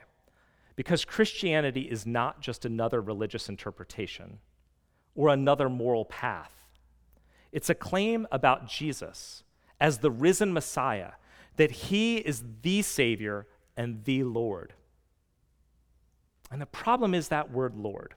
because 0.76 1.06
Christianity 1.06 1.82
is 1.82 2.06
not 2.06 2.42
just 2.42 2.66
another 2.66 3.02
religious 3.02 3.50
interpretation 3.50 4.40
or 5.16 5.30
another 5.30 5.70
moral 5.70 6.06
path. 6.06 6.52
It's 7.52 7.70
a 7.70 7.76
claim 7.76 8.28
about 8.32 8.68
Jesus 8.68 9.44
as 9.80 10.00
the 10.00 10.12
risen 10.12 10.54
Messiah, 10.54 11.12
that 11.56 11.72
he 11.72 12.18
is 12.18 12.44
the 12.62 12.82
Savior 12.82 13.48
and 13.78 14.04
the 14.04 14.24
Lord. 14.24 14.74
And 16.52 16.62
the 16.62 16.66
problem 16.66 17.14
is 17.14 17.30
that 17.30 17.52
word 17.52 17.76
Lord. 17.76 18.14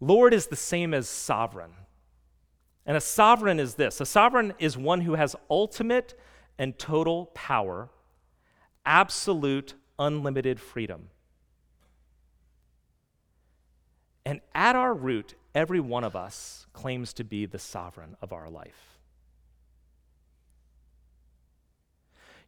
Lord 0.00 0.34
is 0.34 0.46
the 0.48 0.56
same 0.56 0.94
as 0.94 1.08
sovereign. 1.08 1.72
And 2.86 2.96
a 2.96 3.00
sovereign 3.00 3.60
is 3.60 3.74
this 3.74 4.00
a 4.00 4.06
sovereign 4.06 4.54
is 4.58 4.76
one 4.76 5.02
who 5.02 5.14
has 5.14 5.36
ultimate 5.48 6.18
and 6.58 6.78
total 6.78 7.26
power 7.34 7.88
absolute, 8.84 9.74
unlimited 9.98 10.60
freedom. 10.60 11.08
And 14.24 14.40
at 14.54 14.76
our 14.76 14.94
root, 14.94 15.34
every 15.54 15.80
one 15.80 16.04
of 16.04 16.14
us 16.16 16.66
claims 16.72 17.12
to 17.14 17.24
be 17.24 17.46
the 17.46 17.58
sovereign 17.58 18.16
of 18.22 18.32
our 18.32 18.48
life. 18.48 18.92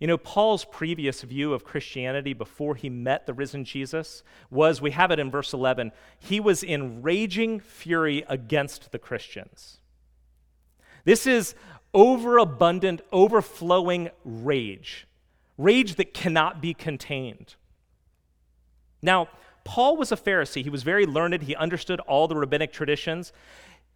You 0.00 0.08
know, 0.08 0.18
Paul's 0.18 0.64
previous 0.64 1.22
view 1.22 1.54
of 1.54 1.64
Christianity 1.64 2.32
before 2.32 2.74
he 2.74 2.90
met 2.90 3.26
the 3.26 3.32
risen 3.32 3.64
Jesus 3.64 4.22
was 4.50 4.82
we 4.82 4.90
have 4.90 5.10
it 5.10 5.18
in 5.18 5.30
verse 5.30 5.52
11 5.52 5.92
he 6.18 6.40
was 6.40 6.62
in 6.62 7.00
raging 7.00 7.60
fury 7.60 8.24
against 8.28 8.92
the 8.92 8.98
Christians. 8.98 9.78
This 11.04 11.26
is 11.26 11.54
overabundant, 11.92 13.02
overflowing 13.12 14.10
rage 14.24 15.06
rage 15.56 15.96
that 15.96 16.14
cannot 16.14 16.60
be 16.60 16.74
contained. 16.74 17.54
Now, 19.02 19.28
Paul 19.64 19.96
was 19.96 20.12
a 20.12 20.16
Pharisee. 20.16 20.62
He 20.62 20.70
was 20.70 20.82
very 20.82 21.06
learned. 21.06 21.42
He 21.42 21.54
understood 21.56 22.00
all 22.00 22.28
the 22.28 22.36
rabbinic 22.36 22.72
traditions. 22.72 23.32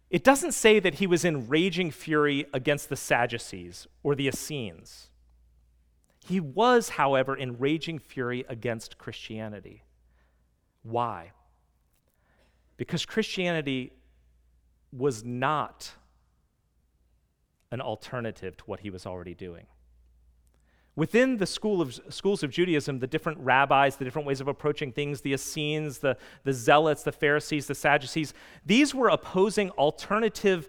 It 0.09 0.23
doesn't 0.23 0.53
say 0.53 0.79
that 0.79 0.95
he 0.95 1.07
was 1.07 1.23
in 1.23 1.47
raging 1.47 1.91
fury 1.91 2.45
against 2.53 2.89
the 2.89 2.95
Sadducees 2.95 3.87
or 4.01 4.15
the 4.15 4.27
Essenes. 4.27 5.09
He 6.25 6.39
was, 6.39 6.89
however, 6.89 7.35
in 7.35 7.57
raging 7.57 7.99
fury 7.99 8.45
against 8.49 8.97
Christianity. 8.97 9.83
Why? 10.83 11.31
Because 12.77 13.05
Christianity 13.05 13.93
was 14.91 15.23
not 15.23 15.91
an 17.71 17.81
alternative 17.81 18.57
to 18.57 18.63
what 18.65 18.79
he 18.79 18.89
was 18.89 19.05
already 19.05 19.35
doing. 19.35 19.67
Within 20.99 21.37
the 21.37 21.45
school 21.45 21.81
of, 21.81 21.97
schools 22.09 22.43
of 22.43 22.51
Judaism, 22.51 22.99
the 22.99 23.07
different 23.07 23.39
rabbis, 23.39 23.95
the 23.95 24.03
different 24.03 24.27
ways 24.27 24.41
of 24.41 24.49
approaching 24.49 24.91
things, 24.91 25.21
the 25.21 25.31
Essenes, 25.31 25.99
the, 25.99 26.17
the 26.43 26.51
Zealots, 26.51 27.03
the 27.03 27.13
Pharisees, 27.13 27.67
the 27.67 27.73
Sadducees, 27.73 28.33
these 28.65 28.93
were 28.93 29.07
opposing 29.07 29.69
alternative 29.71 30.67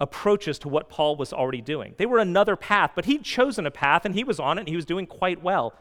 approaches 0.00 0.58
to 0.60 0.70
what 0.70 0.88
Paul 0.88 1.16
was 1.16 1.34
already 1.34 1.60
doing. 1.60 1.94
They 1.98 2.06
were 2.06 2.18
another 2.18 2.56
path, 2.56 2.92
but 2.94 3.04
he'd 3.04 3.24
chosen 3.24 3.66
a 3.66 3.70
path 3.70 4.06
and 4.06 4.14
he 4.14 4.24
was 4.24 4.40
on 4.40 4.56
it 4.56 4.62
and 4.62 4.70
he 4.70 4.76
was 4.76 4.86
doing 4.86 5.04
quite 5.04 5.42
well. 5.42 5.74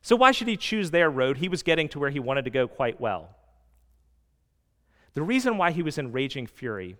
So 0.00 0.14
why 0.14 0.30
should 0.30 0.46
he 0.46 0.56
choose 0.56 0.92
their 0.92 1.10
road? 1.10 1.38
He 1.38 1.48
was 1.48 1.64
getting 1.64 1.88
to 1.88 1.98
where 1.98 2.10
he 2.10 2.20
wanted 2.20 2.44
to 2.44 2.50
go 2.52 2.68
quite 2.68 3.00
well. 3.00 3.30
The 5.14 5.22
reason 5.22 5.58
why 5.58 5.72
he 5.72 5.82
was 5.82 5.98
in 5.98 6.12
raging 6.12 6.46
fury, 6.46 6.96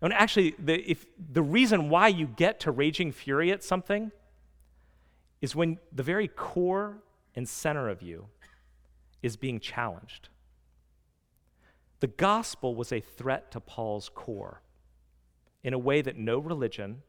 and 0.00 0.14
actually, 0.14 0.54
the, 0.58 0.90
if, 0.90 1.04
the 1.18 1.42
reason 1.42 1.90
why 1.90 2.08
you 2.08 2.26
get 2.26 2.60
to 2.60 2.70
raging 2.70 3.12
fury 3.12 3.52
at 3.52 3.62
something 3.62 4.10
is 5.40 5.56
when 5.56 5.78
the 5.92 6.02
very 6.02 6.28
core 6.28 6.98
and 7.34 7.48
center 7.48 7.88
of 7.88 8.02
you 8.02 8.26
is 9.22 9.36
being 9.36 9.60
challenged. 9.60 10.28
The 12.00 12.06
gospel 12.06 12.74
was 12.74 12.92
a 12.92 13.00
threat 13.00 13.50
to 13.52 13.60
Paul's 13.60 14.08
core 14.08 14.62
in 15.62 15.74
a 15.74 15.78
way 15.78 16.00
that 16.00 16.16
no 16.16 16.38
religion, 16.38 17.02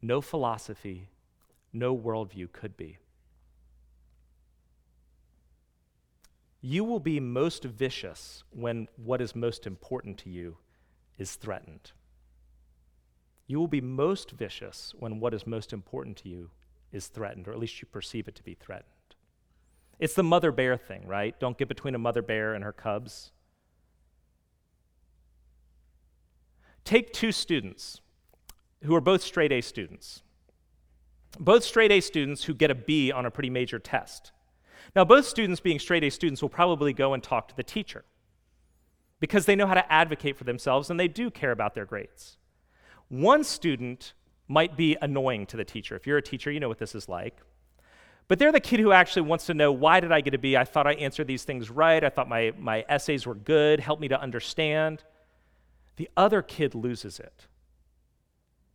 no 0.00 0.20
philosophy, 0.20 1.08
no 1.72 1.96
worldview 1.96 2.52
could 2.52 2.76
be. 2.76 2.98
You 6.62 6.84
will 6.84 7.00
be 7.00 7.20
most 7.20 7.64
vicious 7.64 8.44
when 8.50 8.88
what 8.96 9.20
is 9.20 9.34
most 9.34 9.66
important 9.66 10.18
to 10.18 10.30
you 10.30 10.56
is 11.18 11.34
threatened. 11.34 11.92
You 13.46 13.58
will 13.58 13.68
be 13.68 13.80
most 13.80 14.32
vicious 14.32 14.94
when 14.98 15.20
what 15.20 15.34
is 15.34 15.46
most 15.46 15.72
important 15.72 16.16
to 16.18 16.28
you 16.28 16.50
is 16.92 17.08
threatened, 17.08 17.48
or 17.48 17.52
at 17.52 17.58
least 17.58 17.80
you 17.80 17.86
perceive 17.86 18.28
it 18.28 18.34
to 18.36 18.42
be 18.42 18.54
threatened. 18.54 18.86
It's 19.98 20.14
the 20.14 20.22
mother 20.22 20.50
bear 20.50 20.76
thing, 20.76 21.06
right? 21.06 21.38
Don't 21.38 21.58
get 21.58 21.68
between 21.68 21.94
a 21.94 21.98
mother 21.98 22.22
bear 22.22 22.54
and 22.54 22.64
her 22.64 22.72
cubs. 22.72 23.32
Take 26.84 27.12
two 27.12 27.32
students 27.32 28.00
who 28.82 28.94
are 28.94 29.00
both 29.00 29.22
straight 29.22 29.52
A 29.52 29.60
students. 29.60 30.22
Both 31.38 31.64
straight 31.64 31.92
A 31.92 32.00
students 32.00 32.44
who 32.44 32.54
get 32.54 32.70
a 32.70 32.74
B 32.74 33.12
on 33.12 33.26
a 33.26 33.30
pretty 33.30 33.50
major 33.50 33.78
test. 33.78 34.32
Now, 34.96 35.04
both 35.04 35.26
students, 35.26 35.60
being 35.60 35.78
straight 35.78 36.02
A 36.02 36.10
students, 36.10 36.42
will 36.42 36.48
probably 36.48 36.92
go 36.92 37.12
and 37.14 37.22
talk 37.22 37.48
to 37.48 37.56
the 37.56 37.62
teacher 37.62 38.04
because 39.20 39.46
they 39.46 39.54
know 39.54 39.66
how 39.66 39.74
to 39.74 39.92
advocate 39.92 40.36
for 40.36 40.44
themselves 40.44 40.90
and 40.90 40.98
they 40.98 41.06
do 41.06 41.30
care 41.30 41.52
about 41.52 41.74
their 41.74 41.84
grades. 41.84 42.38
One 43.08 43.44
student 43.44 44.14
might 44.50 44.76
be 44.76 44.96
annoying 45.00 45.46
to 45.46 45.56
the 45.56 45.64
teacher. 45.64 45.94
If 45.94 46.08
you're 46.08 46.18
a 46.18 46.22
teacher, 46.22 46.50
you 46.50 46.58
know 46.58 46.68
what 46.68 46.80
this 46.80 46.96
is 46.96 47.08
like. 47.08 47.36
But 48.26 48.40
they're 48.40 48.50
the 48.50 48.60
kid 48.60 48.80
who 48.80 48.90
actually 48.90 49.22
wants 49.22 49.46
to 49.46 49.54
know 49.54 49.70
why 49.70 50.00
did 50.00 50.10
I 50.10 50.20
get 50.20 50.34
a 50.34 50.38
B? 50.38 50.56
I 50.56 50.64
thought 50.64 50.88
I 50.88 50.94
answered 50.94 51.28
these 51.28 51.44
things 51.44 51.70
right. 51.70 52.02
I 52.02 52.08
thought 52.08 52.28
my, 52.28 52.52
my 52.58 52.84
essays 52.88 53.26
were 53.26 53.36
good, 53.36 53.78
help 53.78 54.00
me 54.00 54.08
to 54.08 54.20
understand. 54.20 55.04
The 55.96 56.10
other 56.16 56.42
kid 56.42 56.74
loses 56.74 57.20
it, 57.20 57.46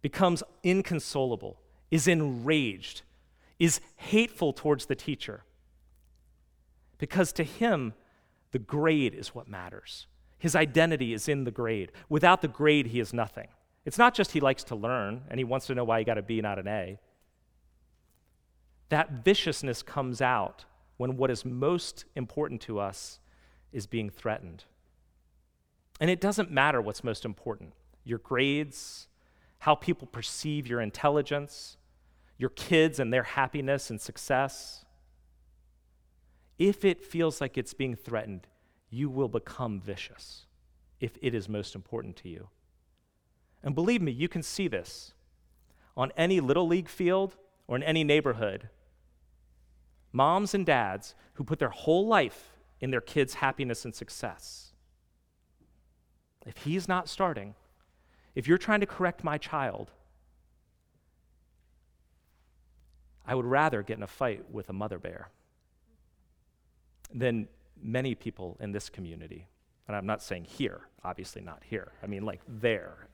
becomes 0.01 0.43
inconsolable, 0.63 1.59
is 1.91 2.07
enraged, 2.07 3.01
is 3.59 3.81
hateful 3.97 4.53
towards 4.53 4.85
the 4.85 4.95
teacher. 4.95 5.43
Because 6.97 7.33
to 7.33 7.43
him, 7.43 7.93
the 8.51 8.59
grade 8.59 9.13
is 9.13 9.35
what 9.35 9.49
matters. 9.49 10.07
His 10.37 10.55
identity 10.55 11.13
is 11.13 11.27
in 11.27 11.43
the 11.43 11.51
grade. 11.51 11.91
Without 12.07 12.41
the 12.41 12.47
grade, 12.47 12.87
he 12.87 13.01
is 13.01 13.13
nothing. 13.13 13.47
It's 13.85 13.97
not 13.99 14.15
just 14.15 14.31
he 14.31 14.39
likes 14.39 14.63
to 14.65 14.75
learn 14.75 15.21
and 15.29 15.39
he 15.39 15.43
wants 15.43 15.67
to 15.67 15.75
know 15.75 15.83
why 15.83 15.99
he 15.99 16.05
got 16.05 16.17
a 16.17 16.23
B, 16.23 16.41
not 16.41 16.59
an 16.59 16.67
A. 16.67 16.99
That 18.89 19.23
viciousness 19.23 19.83
comes 19.83 20.21
out 20.21 20.65
when 20.97 21.17
what 21.17 21.29
is 21.29 21.45
most 21.45 22.05
important 22.15 22.61
to 22.61 22.79
us 22.79 23.19
is 23.71 23.85
being 23.85 24.09
threatened. 24.09 24.63
And 25.99 26.09
it 26.09 26.19
doesn't 26.19 26.51
matter 26.51 26.81
what's 26.81 27.03
most 27.03 27.25
important 27.25 27.73
your 28.07 28.19
grades, 28.19 29.07
how 29.59 29.73
people 29.73 30.07
perceive 30.07 30.67
your 30.67 30.79
intelligence, 30.79 31.75
your 32.37 32.51
kids 32.51 32.99
and 32.99 33.11
their 33.11 33.23
happiness 33.23 33.89
and 33.89 33.99
success. 33.99 34.85
If 36.59 36.85
it 36.85 37.03
feels 37.03 37.41
like 37.41 37.57
it's 37.57 37.73
being 37.73 37.95
threatened, 37.95 38.47
you 38.91 39.09
will 39.09 39.27
become 39.27 39.81
vicious 39.81 40.45
if 40.99 41.17
it 41.21 41.33
is 41.33 41.49
most 41.49 41.73
important 41.73 42.15
to 42.17 42.29
you. 42.29 42.49
And 43.65 43.73
believe 43.73 44.01
me, 44.01 44.11
you 44.11 44.29
can 44.29 44.43
see 44.43 44.67
this 44.67 45.13
on 45.97 46.11
any 46.15 46.39
little 46.39 46.67
league 46.67 46.87
field 46.87 47.35
or 47.67 47.75
in 47.75 47.83
any 47.83 48.03
neighborhood. 48.03 48.69
Moms 50.13 50.53
and 50.53 50.65
dads 50.65 51.15
who 51.33 51.43
put 51.43 51.57
their 51.57 51.69
whole 51.69 52.05
life 52.07 52.53
in 52.79 52.91
their 52.91 53.01
kids' 53.01 53.33
happiness 53.35 53.83
and 53.83 53.95
success. 53.95 54.73
If 56.45 56.57
he's 56.57 56.87
not 56.87 57.09
starting, 57.09 57.55
if 58.35 58.47
you're 58.47 58.59
trying 58.59 58.81
to 58.81 58.85
correct 58.85 59.23
my 59.23 59.39
child, 59.39 59.91
I 63.25 63.33
would 63.33 63.45
rather 63.45 63.81
get 63.81 63.97
in 63.97 64.03
a 64.03 64.07
fight 64.07 64.51
with 64.51 64.69
a 64.69 64.73
mother 64.73 64.99
bear 64.99 65.29
than 67.11 67.47
many 67.81 68.13
people 68.13 68.57
in 68.59 68.71
this 68.73 68.89
community. 68.89 69.47
And 69.87 69.97
I'm 69.97 70.05
not 70.05 70.21
saying 70.21 70.45
here, 70.45 70.81
obviously 71.03 71.41
not 71.41 71.63
here. 71.67 71.93
I 72.03 72.07
mean, 72.07 72.23
like 72.23 72.41
there, 72.47 73.07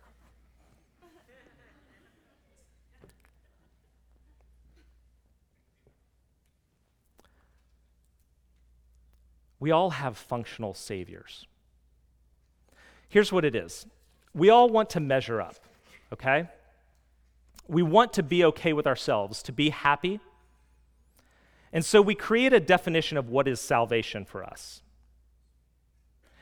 we 9.62 9.70
all 9.70 9.92
have 9.92 10.18
functional 10.18 10.74
saviors. 10.74 11.46
Here's 13.08 13.32
what 13.32 13.46
it 13.46 13.56
is 13.56 13.86
we 14.34 14.50
all 14.50 14.68
want 14.68 14.90
to 14.92 15.00
measure 15.00 15.40
up, 15.40 15.56
okay? 16.12 16.50
We 17.68 17.84
want 17.84 18.12
to 18.14 18.24
be 18.24 18.44
okay 18.46 18.74
with 18.74 18.88
ourselves, 18.88 19.42
to 19.44 19.54
be 19.54 19.70
happy. 19.70 20.20
And 21.72 21.86
so 21.86 22.02
we 22.02 22.16
create 22.16 22.52
a 22.52 22.60
definition 22.60 23.18
of 23.18 23.30
what 23.30 23.48
is 23.48 23.62
salvation 23.62 24.26
for 24.26 24.44
us. 24.44 24.82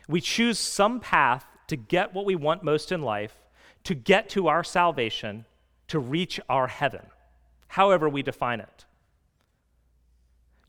We 0.08 0.22
choose 0.22 0.58
some 0.58 1.00
path 1.00 1.46
to 1.68 1.76
get 1.76 2.16
what 2.16 2.26
we 2.26 2.36
want 2.36 2.64
most 2.64 2.92
in 2.92 3.04
life, 3.04 3.36
to 3.84 3.94
get 3.94 4.30
to 4.30 4.48
our 4.48 4.64
salvation, 4.64 5.46
to 5.90 6.00
reach 6.00 6.40
our 6.50 6.68
heaven, 6.68 7.06
however 7.68 8.10
we 8.10 8.24
define 8.24 8.60
it. 8.60 8.86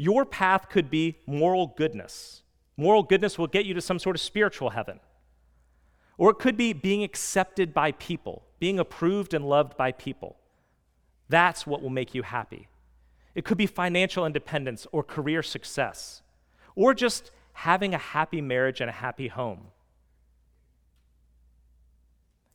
Your 0.01 0.25
path 0.25 0.71
could 0.71 0.89
be 0.89 1.19
moral 1.27 1.75
goodness. 1.77 2.43
Moral 2.79 3.03
goodness 3.03 3.37
will 3.37 3.47
get 3.47 3.67
you 3.67 3.75
to 3.75 3.83
some 3.83 3.99
sort 3.99 4.17
of 4.17 4.23
spiritual 4.23 4.71
heaven. 4.71 4.99
Or 6.17 6.31
it 6.31 6.39
could 6.39 6.57
be 6.57 6.73
being 6.73 7.05
accepted 7.05 7.75
by 7.75 7.93
people, 7.93 8.47
being 8.59 8.79
approved 8.79 9.35
and 9.35 9.47
loved 9.47 9.77
by 9.77 9.93
people. 9.93 10.39
That's 11.29 11.67
what 11.67 11.83
will 11.83 11.91
make 11.91 12.15
you 12.15 12.23
happy. 12.23 12.69
It 13.35 13.45
could 13.45 13.59
be 13.59 13.67
financial 13.67 14.25
independence 14.25 14.87
or 14.91 15.03
career 15.03 15.43
success, 15.43 16.23
or 16.75 16.95
just 16.95 17.31
having 17.53 17.93
a 17.93 17.99
happy 17.99 18.41
marriage 18.41 18.81
and 18.81 18.89
a 18.89 18.95
happy 18.95 19.29
home. 19.29 19.67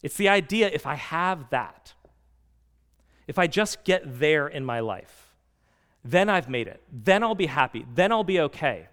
It's 0.02 0.18
the 0.18 0.30
idea 0.30 0.72
if 0.74 0.88
I 0.88 0.96
have 0.96 1.52
that, 1.52 1.94
if 3.28 3.38
I 3.38 3.46
just 3.46 3.84
get 3.84 4.20
there 4.20 4.48
in 4.48 4.66
my 4.66 4.80
life, 4.80 5.25
then 6.06 6.30
I've 6.30 6.48
made 6.48 6.68
it. 6.68 6.84
Then 6.92 7.24
I'll 7.24 7.36
be 7.36 7.48
happy. 7.48 7.84
Then 7.96 8.12
I'll 8.12 8.24
be 8.24 8.40
okay. 8.40 8.88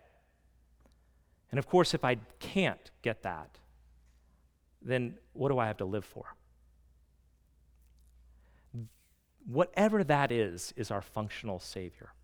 And 1.51 1.59
of 1.59 1.69
course, 1.69 1.93
if 1.93 2.05
I 2.05 2.17
can't 2.41 2.91
get 3.03 3.23
that, 3.23 3.59
then 4.81 5.15
what 5.35 5.51
do 5.51 5.59
I 5.59 5.67
have 5.67 5.77
to 5.77 5.85
live 5.85 6.07
for? 6.07 6.35
Whatever 9.47 10.03
that 10.05 10.33
is, 10.33 10.73
is 10.77 10.91
our 10.91 11.03
functional 11.03 11.61
Savior. 11.61 12.15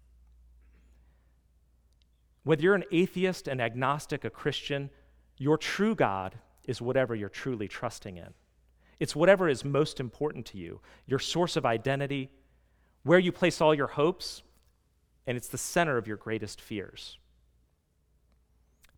Whether 2.45 2.63
you're 2.63 2.75
an 2.75 2.85
atheist, 2.91 3.47
an 3.47 3.61
agnostic, 3.61 4.25
a 4.25 4.31
Christian, 4.31 4.89
your 5.37 5.59
true 5.59 5.95
God 5.95 6.39
is 6.67 6.81
whatever 6.81 7.15
you're 7.15 7.29
truly 7.29 7.69
trusting 7.69 8.17
in. 8.17 8.33
It's 8.99 9.15
whatever 9.15 9.49
is 9.51 9.65
most 9.65 10.01
important 10.01 10.47
to 10.47 10.59
you, 10.59 10.81
your 11.07 11.19
source 11.19 11.57
of 11.57 11.67
identity, 11.67 12.31
where 13.03 13.19
you 13.19 13.33
place 13.33 13.61
all 13.61 13.75
your 13.75 13.87
hopes, 13.89 14.43
and 15.29 15.37
it's 15.37 15.49
the 15.49 15.59
center 15.59 15.99
of 15.99 16.09
your 16.09 16.17
greatest 16.17 16.59
fears. 16.59 17.19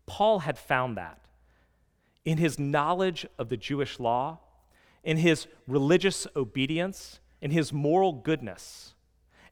Paul 0.05 0.39
had 0.39 0.57
found 0.57 0.95
that 0.95 1.19
in 2.23 2.37
his 2.37 2.57
knowledge 2.57 3.25
of 3.37 3.49
the 3.49 3.57
Jewish 3.57 3.99
law, 3.99 4.39
in 5.03 5.17
his 5.17 5.47
religious 5.67 6.27
obedience, 6.33 7.19
in 7.41 7.51
his 7.51 7.73
moral 7.73 8.13
goodness. 8.13 8.93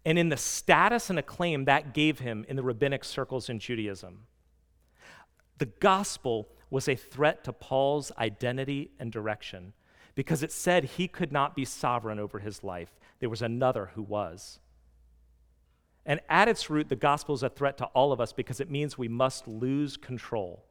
and 0.05 0.17
in 0.17 0.29
the 0.29 0.37
status 0.37 1.09
and 1.09 1.19
acclaim 1.19 1.65
that 1.65 1.93
gave 1.93 2.19
him 2.19 2.45
in 2.47 2.55
the 2.55 2.63
rabbinic 2.63 3.03
circles 3.03 3.49
in 3.49 3.59
Judaism. 3.59 4.25
The 5.57 5.65
gospel 5.65 6.47
was 6.69 6.87
a 6.87 6.95
threat 6.95 7.43
to 7.43 7.53
Paul's 7.53 8.11
identity 8.17 8.91
and 8.99 9.11
direction 9.11 9.73
because 10.15 10.41
it 10.43 10.51
said 10.53 10.83
he 10.83 11.07
could 11.07 11.31
not 11.31 11.55
be 11.55 11.65
sovereign 11.65 12.19
over 12.19 12.39
his 12.39 12.63
life. 12.63 12.97
There 13.19 13.29
was 13.29 13.41
another 13.41 13.91
who 13.95 14.01
was. 14.01 14.59
And 16.05 16.19
at 16.29 16.47
its 16.47 16.69
root, 16.69 16.89
the 16.89 16.95
gospel 16.95 17.35
is 17.35 17.43
a 17.43 17.49
threat 17.49 17.77
to 17.77 17.85
all 17.87 18.11
of 18.11 18.19
us 18.19 18.33
because 18.33 18.59
it 18.59 18.69
means 18.69 18.97
we 18.97 19.07
must 19.07 19.47
lose 19.47 19.97
control. 19.97 20.63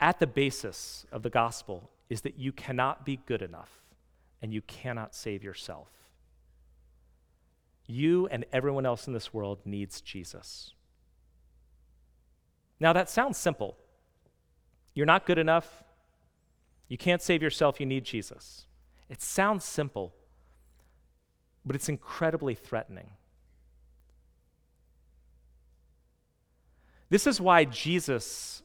At 0.00 0.20
the 0.20 0.26
basis 0.26 1.06
of 1.10 1.22
the 1.22 1.30
gospel 1.30 1.90
is 2.08 2.22
that 2.22 2.38
you 2.38 2.52
cannot 2.52 3.04
be 3.04 3.20
good 3.26 3.42
enough 3.42 3.70
and 4.40 4.52
you 4.52 4.62
cannot 4.62 5.14
save 5.14 5.42
yourself. 5.42 5.88
You 7.86 8.26
and 8.28 8.44
everyone 8.52 8.86
else 8.86 9.06
in 9.06 9.12
this 9.12 9.34
world 9.34 9.58
needs 9.64 10.00
Jesus. 10.00 10.72
Now, 12.78 12.92
that 12.92 13.10
sounds 13.10 13.36
simple. 13.36 13.76
You're 14.94 15.06
not 15.06 15.26
good 15.26 15.38
enough. 15.38 15.82
You 16.86 16.96
can't 16.96 17.22
save 17.22 17.42
yourself. 17.42 17.80
You 17.80 17.86
need 17.86 18.04
Jesus. 18.04 18.66
It 19.08 19.22
sounds 19.22 19.64
simple, 19.64 20.14
but 21.64 21.76
it's 21.76 21.88
incredibly 21.88 22.54
threatening. 22.54 23.10
This 27.10 27.26
is 27.26 27.40
why 27.40 27.64
Jesus 27.64 28.62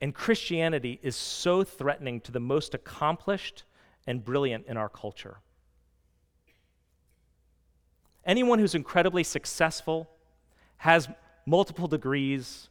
and 0.00 0.14
Christianity 0.14 0.98
is 1.02 1.16
so 1.16 1.62
threatening 1.62 2.20
to 2.22 2.32
the 2.32 2.40
most 2.40 2.74
accomplished 2.74 3.64
and 4.06 4.24
brilliant 4.24 4.66
in 4.66 4.76
our 4.76 4.88
culture. 4.88 5.38
Anyone 8.24 8.58
who's 8.58 8.74
incredibly 8.74 9.24
successful, 9.24 10.10
has 10.78 11.08
multiple 11.46 11.88
degrees, 11.88 12.68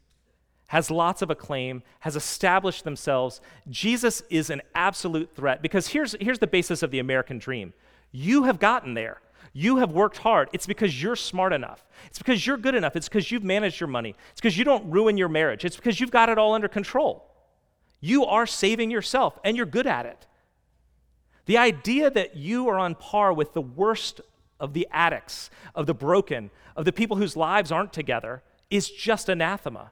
has 0.68 0.92
lots 0.92 1.22
of 1.22 1.32
acclaim, 1.32 1.82
has 2.02 2.16
established 2.16 2.84
themselves, 2.84 3.42
Jesus 3.70 4.22
is 4.30 4.50
an 4.50 4.62
absolute 4.76 5.36
threat 5.36 5.62
because 5.62 5.88
here's, 5.88 6.16
here's 6.22 6.40
the 6.40 6.48
basis 6.48 6.84
of 6.84 6.92
the 6.92 7.00
American 7.00 7.40
dream. 7.40 7.74
You 8.12 8.44
have 8.44 8.60
gotten 8.60 8.94
there. 8.94 9.20
You 9.54 9.78
have 9.78 9.92
worked 9.92 10.18
hard. 10.18 10.50
It's 10.54 10.68
because 10.68 11.02
you're 11.02 11.16
smart 11.16 11.54
enough. 11.54 11.86
It's 12.08 12.18
because 12.18 12.46
you're 12.46 12.58
good 12.58 12.76
enough. 12.76 12.96
It's 12.96 13.10
because 13.10 13.32
you've 13.32 13.44
managed 13.44 13.80
your 13.80 13.88
money. 13.88 14.16
It's 14.32 14.42
because 14.42 14.58
you 14.58 14.64
don't 14.64 14.90
ruin 14.90 15.18
your 15.18 15.30
marriage. 15.30 15.66
It's 15.66 15.76
because 15.76 16.00
you've 16.00 16.12
got 16.12 16.30
it 16.30 16.38
all 16.38 16.54
under 16.54 16.68
control. 16.68 17.26
You 18.00 18.26
are 18.26 18.46
saving 18.46 18.92
yourself 18.92 19.38
and 19.44 19.58
you're 19.58 19.66
good 19.66 19.88
at 19.88 20.06
it. 20.06 20.28
The 21.46 21.58
idea 21.58 22.10
that 22.12 22.36
you 22.36 22.70
are 22.70 22.78
on 22.78 22.96
par 22.96 23.34
with 23.34 23.54
the 23.54 23.62
worst 23.62 24.22
of 24.60 24.74
the 24.74 24.88
addicts, 24.92 25.50
of 25.74 25.88
the 25.88 25.94
broken, 25.94 26.52
of 26.76 26.86
the 26.86 26.92
people 26.92 27.18
whose 27.18 27.36
lives 27.36 27.72
aren't 27.72 27.94
together 27.94 28.44
is 28.70 28.90
just 28.90 29.30
anathema. 29.30 29.92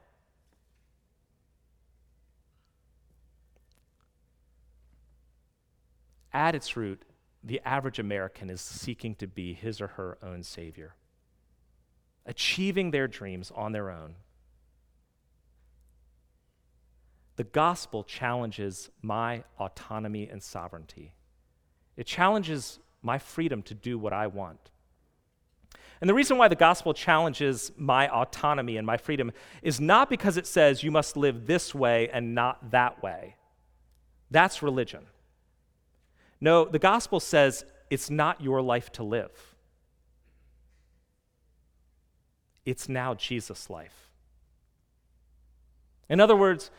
At 6.32 6.54
its 6.54 6.76
root, 6.76 7.02
the 7.42 7.60
average 7.64 7.98
American 7.98 8.50
is 8.50 8.60
seeking 8.60 9.14
to 9.16 9.26
be 9.26 9.54
his 9.54 9.80
or 9.80 9.88
her 9.88 10.18
own 10.22 10.42
savior, 10.42 10.94
achieving 12.26 12.90
their 12.90 13.08
dreams 13.08 13.52
on 13.54 13.72
their 13.72 13.90
own. 13.90 14.14
The 17.36 17.44
gospel 17.44 18.02
challenges 18.02 18.90
my 19.00 19.44
autonomy 19.60 20.28
and 20.28 20.42
sovereignty. 20.42 21.12
It 21.96 22.06
challenges 22.06 22.80
my 23.02 23.18
freedom 23.18 23.62
to 23.62 23.74
do 23.74 23.96
what 23.96 24.12
I 24.12 24.26
want. 24.26 24.70
And 26.00 26.08
the 26.08 26.14
reason 26.14 26.36
why 26.36 26.48
the 26.48 26.56
gospel 26.56 26.94
challenges 26.94 27.72
my 27.76 28.08
autonomy 28.08 28.76
and 28.76 28.86
my 28.86 28.96
freedom 28.96 29.32
is 29.62 29.80
not 29.80 30.10
because 30.10 30.36
it 30.36 30.46
says 30.46 30.82
you 30.82 30.90
must 30.90 31.16
live 31.16 31.46
this 31.46 31.74
way 31.74 32.08
and 32.12 32.34
not 32.34 32.70
that 32.70 33.02
way. 33.02 33.36
That's 34.30 34.62
religion. 34.62 35.06
No, 36.40 36.64
the 36.64 36.78
gospel 36.78 37.20
says 37.20 37.64
it's 37.90 38.10
not 38.10 38.40
your 38.40 38.62
life 38.62 38.92
to 38.92 39.02
live. 39.02 39.56
It's 42.64 42.88
now 42.88 43.14
Jesus' 43.14 43.70
life. 43.70 44.10
In 46.08 46.20
other 46.20 46.36
words, 46.36 46.70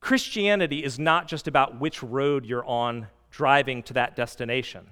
Christianity 0.00 0.82
is 0.84 0.98
not 0.98 1.28
just 1.28 1.46
about 1.46 1.80
which 1.80 2.02
road 2.02 2.44
you're 2.44 2.64
on 2.64 3.06
driving 3.30 3.82
to 3.84 3.94
that 3.94 4.16
destination. 4.16 4.86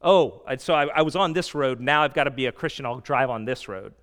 Oh, 0.00 0.42
so 0.58 0.74
I, 0.74 0.86
I 0.86 1.02
was 1.02 1.16
on 1.16 1.32
this 1.32 1.54
road, 1.54 1.80
now 1.80 2.02
I've 2.02 2.14
got 2.14 2.24
to 2.24 2.30
be 2.30 2.46
a 2.46 2.52
Christian, 2.52 2.86
I'll 2.86 3.00
drive 3.00 3.30
on 3.30 3.44
this 3.44 3.68
road. 3.68 3.94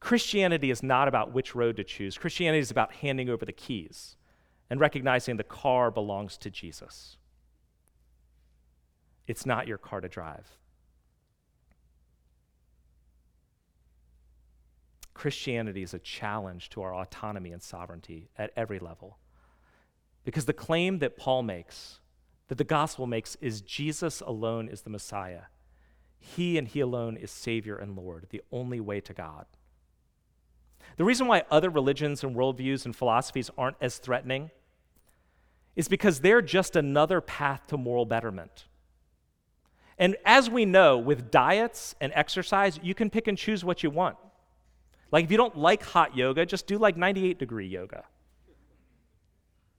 Christianity 0.00 0.70
is 0.70 0.82
not 0.82 1.08
about 1.08 1.32
which 1.32 1.54
road 1.54 1.76
to 1.76 1.84
choose. 1.84 2.16
Christianity 2.16 2.60
is 2.60 2.70
about 2.70 2.94
handing 2.94 3.28
over 3.28 3.44
the 3.44 3.52
keys 3.52 4.16
and 4.70 4.80
recognizing 4.80 5.36
the 5.36 5.44
car 5.44 5.90
belongs 5.90 6.36
to 6.38 6.50
Jesus. 6.50 7.16
It's 9.26 9.46
not 9.46 9.68
your 9.68 9.78
car 9.78 10.00
to 10.00 10.08
drive. 10.08 10.58
Christianity 15.14 15.82
is 15.82 15.94
a 15.94 15.98
challenge 15.98 16.70
to 16.70 16.82
our 16.82 16.94
autonomy 16.94 17.50
and 17.50 17.62
sovereignty 17.62 18.30
at 18.38 18.52
every 18.56 18.78
level. 18.78 19.18
Because 20.24 20.44
the 20.44 20.52
claim 20.52 21.00
that 21.00 21.16
Paul 21.16 21.42
makes, 21.42 22.00
that 22.48 22.58
the 22.58 22.64
gospel 22.64 23.06
makes, 23.06 23.36
is 23.40 23.60
Jesus 23.60 24.20
alone 24.20 24.68
is 24.68 24.82
the 24.82 24.90
Messiah. 24.90 25.42
He 26.18 26.56
and 26.56 26.68
He 26.68 26.80
alone 26.80 27.16
is 27.16 27.30
Savior 27.30 27.76
and 27.76 27.96
Lord, 27.96 28.26
the 28.30 28.42
only 28.52 28.80
way 28.80 29.00
to 29.00 29.12
God. 29.12 29.46
The 30.98 31.04
reason 31.04 31.28
why 31.28 31.44
other 31.48 31.70
religions 31.70 32.24
and 32.24 32.34
worldviews 32.34 32.84
and 32.84 32.94
philosophies 32.94 33.50
aren't 33.56 33.76
as 33.80 33.98
threatening 33.98 34.50
is 35.76 35.86
because 35.86 36.20
they're 36.20 36.42
just 36.42 36.74
another 36.74 37.20
path 37.20 37.68
to 37.68 37.76
moral 37.76 38.04
betterment. 38.04 38.66
And 39.96 40.16
as 40.24 40.50
we 40.50 40.64
know, 40.64 40.98
with 40.98 41.30
diets 41.30 41.94
and 42.00 42.12
exercise, 42.16 42.80
you 42.82 42.94
can 42.94 43.10
pick 43.10 43.28
and 43.28 43.38
choose 43.38 43.64
what 43.64 43.84
you 43.84 43.90
want. 43.90 44.16
Like, 45.12 45.24
if 45.24 45.30
you 45.30 45.36
don't 45.36 45.56
like 45.56 45.84
hot 45.84 46.16
yoga, 46.16 46.44
just 46.44 46.66
do 46.66 46.78
like 46.78 46.96
98 46.96 47.38
degree 47.38 47.68
yoga. 47.68 48.04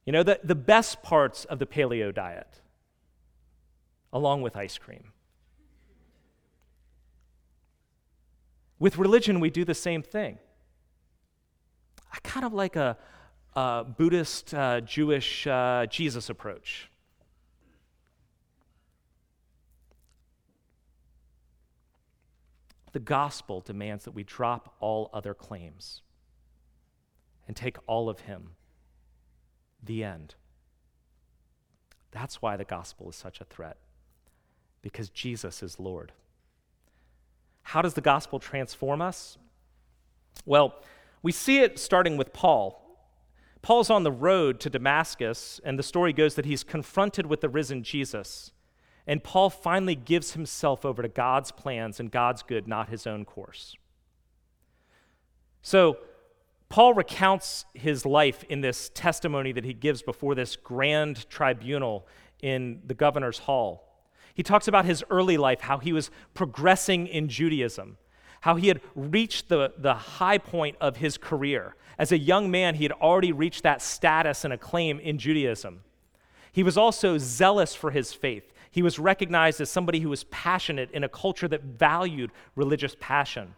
You 0.06 0.14
know, 0.14 0.24
the, 0.24 0.40
the 0.42 0.56
best 0.56 1.04
parts 1.04 1.44
of 1.46 1.60
the 1.60 1.66
paleo 1.66 2.16
diet, 2.16 2.62
along 4.14 4.42
with 4.42 4.56
ice 4.56 4.78
cream. 4.78 5.12
With 8.80 8.98
religion, 8.98 9.42
we 9.42 9.50
do 9.50 9.66
the 9.66 9.76
same 9.76 10.02
thing. 10.02 10.40
I 12.12 12.18
kind 12.24 12.46
of 12.46 12.54
like 12.54 12.76
a, 12.76 12.98
uh, 13.56 13.84
Buddhist, 13.84 14.54
uh, 14.54 14.82
Jewish 14.82 15.46
uh, 15.48 15.86
Jesus 15.88 16.30
approach. 16.30 16.90
The 22.92 23.00
gospel 23.00 23.62
demands 23.62 24.06
that 24.06 24.12
we 24.12 24.24
drop 24.24 24.76
all 24.80 25.10
other 25.14 25.34
claims 25.34 26.02
and 27.48 27.56
take 27.56 27.78
all 27.86 28.10
of 28.10 28.22
Him. 28.22 28.52
The 29.84 30.04
end. 30.04 30.36
That's 32.12 32.42
why 32.42 32.58
the 32.58 32.66
gospel 32.66 33.10
is 33.10 33.16
such 33.16 33.40
a 33.42 33.46
threat, 33.46 33.78
because 34.82 35.10
Jesus 35.10 35.62
is 35.62 35.80
Lord. 35.80 36.12
How 37.62 37.82
does 37.82 37.94
the 37.94 38.02
gospel 38.02 38.40
transform 38.40 39.02
us? 39.02 39.38
Well, 40.46 40.82
we 41.22 41.32
see 41.32 41.60
it 41.60 41.80
starting 41.80 42.18
with 42.18 42.34
Paul. 42.34 42.86
Paul's 43.62 43.90
on 43.90 44.04
the 44.04 44.12
road 44.12 44.60
to 44.62 44.70
Damascus, 44.70 45.60
and 45.64 45.78
the 45.78 45.84
story 45.84 46.14
goes 46.14 46.36
that 46.36 46.46
he's 46.46 46.64
confronted 46.64 47.26
with 47.26 47.42
the 47.42 47.50
risen 47.50 47.84
Jesus. 47.84 48.52
And 49.06 49.24
Paul 49.24 49.50
finally 49.50 49.96
gives 49.96 50.34
himself 50.34 50.86
over 50.86 51.02
to 51.02 51.10
God's 51.10 51.52
plans 51.52 52.00
and 52.00 52.12
God's 52.12 52.44
good, 52.44 52.68
not 52.68 52.90
his 52.90 53.06
own 53.06 53.26
course. 53.26 53.76
So, 55.62 55.98
Paul 56.70 56.94
recounts 56.94 57.66
his 57.74 58.06
life 58.06 58.44
in 58.48 58.62
this 58.62 58.92
testimony 58.94 59.52
that 59.54 59.66
he 59.66 59.74
gives 59.74 60.04
before 60.04 60.36
this 60.36 60.56
grand 60.56 61.28
tribunal 61.28 62.08
in 62.42 62.82
the 62.86 62.94
governor's 62.94 63.40
hall. 63.40 64.06
He 64.36 64.44
talks 64.44 64.68
about 64.68 64.86
his 64.86 65.04
early 65.10 65.36
life, 65.36 65.62
how 65.62 65.80
he 65.80 65.92
was 65.92 66.12
progressing 66.36 67.08
in 67.08 67.28
Judaism, 67.28 67.98
how 68.42 68.56
he 68.56 68.68
had 68.68 68.82
reached 68.96 69.50
the, 69.50 69.74
the 69.78 69.94
high 69.94 70.38
point 70.38 70.76
of 70.80 70.98
his 70.98 71.18
career. 71.18 71.76
As 71.98 72.12
a 72.12 72.18
young 72.18 72.50
man, 72.50 72.76
he 72.76 72.84
had 72.84 72.94
already 72.94 73.32
reached 73.32 73.64
that 73.64 73.82
status 73.82 74.46
and 74.46 74.54
acclaim 74.54 75.00
in 75.00 75.18
Judaism. 75.18 75.82
He 76.52 76.64
was 76.64 76.78
also 76.78 77.18
zealous 77.18 77.76
for 77.76 77.92
his 77.92 78.14
faith. 78.14 78.54
He 78.72 78.82
was 78.82 79.00
recognized 79.00 79.60
as 79.62 79.70
somebody 79.70 80.00
who 80.00 80.10
was 80.10 80.24
passionate 80.26 80.92
in 80.92 81.04
a 81.04 81.10
culture 81.10 81.48
that 81.48 81.64
valued 81.64 82.32
religious 82.56 82.96
passion. 83.00 83.56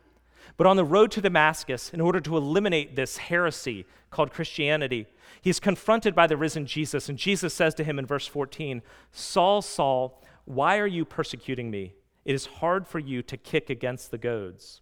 But 0.57 0.67
on 0.67 0.77
the 0.77 0.83
road 0.83 1.11
to 1.11 1.21
Damascus, 1.21 1.93
in 1.93 2.01
order 2.01 2.19
to 2.21 2.37
eliminate 2.37 2.95
this 2.95 3.17
heresy 3.17 3.85
called 4.09 4.31
Christianity, 4.31 5.07
he's 5.41 5.59
confronted 5.59 6.15
by 6.15 6.27
the 6.27 6.37
risen 6.37 6.65
Jesus. 6.65 7.09
And 7.09 7.17
Jesus 7.17 7.53
says 7.53 7.73
to 7.75 7.83
him 7.83 7.99
in 7.99 8.05
verse 8.05 8.27
14 8.27 8.81
Saul, 9.11 9.61
Saul, 9.61 10.21
Why 10.45 10.77
are 10.79 10.87
you 10.87 11.05
persecuting 11.05 11.71
me? 11.71 11.93
It 12.25 12.35
is 12.35 12.45
hard 12.45 12.87
for 12.87 12.99
you 12.99 13.21
to 13.23 13.37
kick 13.37 13.69
against 13.69 14.11
the 14.11 14.17
goads. 14.17 14.81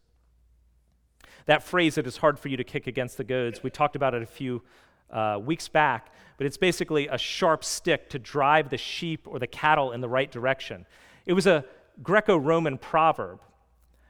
That 1.45 1.63
phrase, 1.63 1.97
it 1.97 2.05
is 2.05 2.17
hard 2.17 2.37
for 2.37 2.49
you 2.49 2.57
to 2.57 2.63
kick 2.63 2.87
against 2.87 3.17
the 3.17 3.23
goads, 3.23 3.63
we 3.63 3.69
talked 3.69 3.95
about 3.95 4.13
it 4.13 4.21
a 4.21 4.27
few 4.27 4.61
uh, 5.11 5.39
weeks 5.43 5.67
back, 5.67 6.13
but 6.37 6.45
it's 6.45 6.57
basically 6.57 7.07
a 7.07 7.17
sharp 7.17 7.63
stick 7.63 8.09
to 8.09 8.19
drive 8.19 8.69
the 8.69 8.77
sheep 8.77 9.27
or 9.27 9.39
the 9.39 9.47
cattle 9.47 9.91
in 9.91 10.01
the 10.01 10.09
right 10.09 10.31
direction. 10.31 10.85
It 11.25 11.33
was 11.33 11.47
a 11.47 11.65
Greco 12.03 12.37
Roman 12.37 12.77
proverb. 12.77 13.39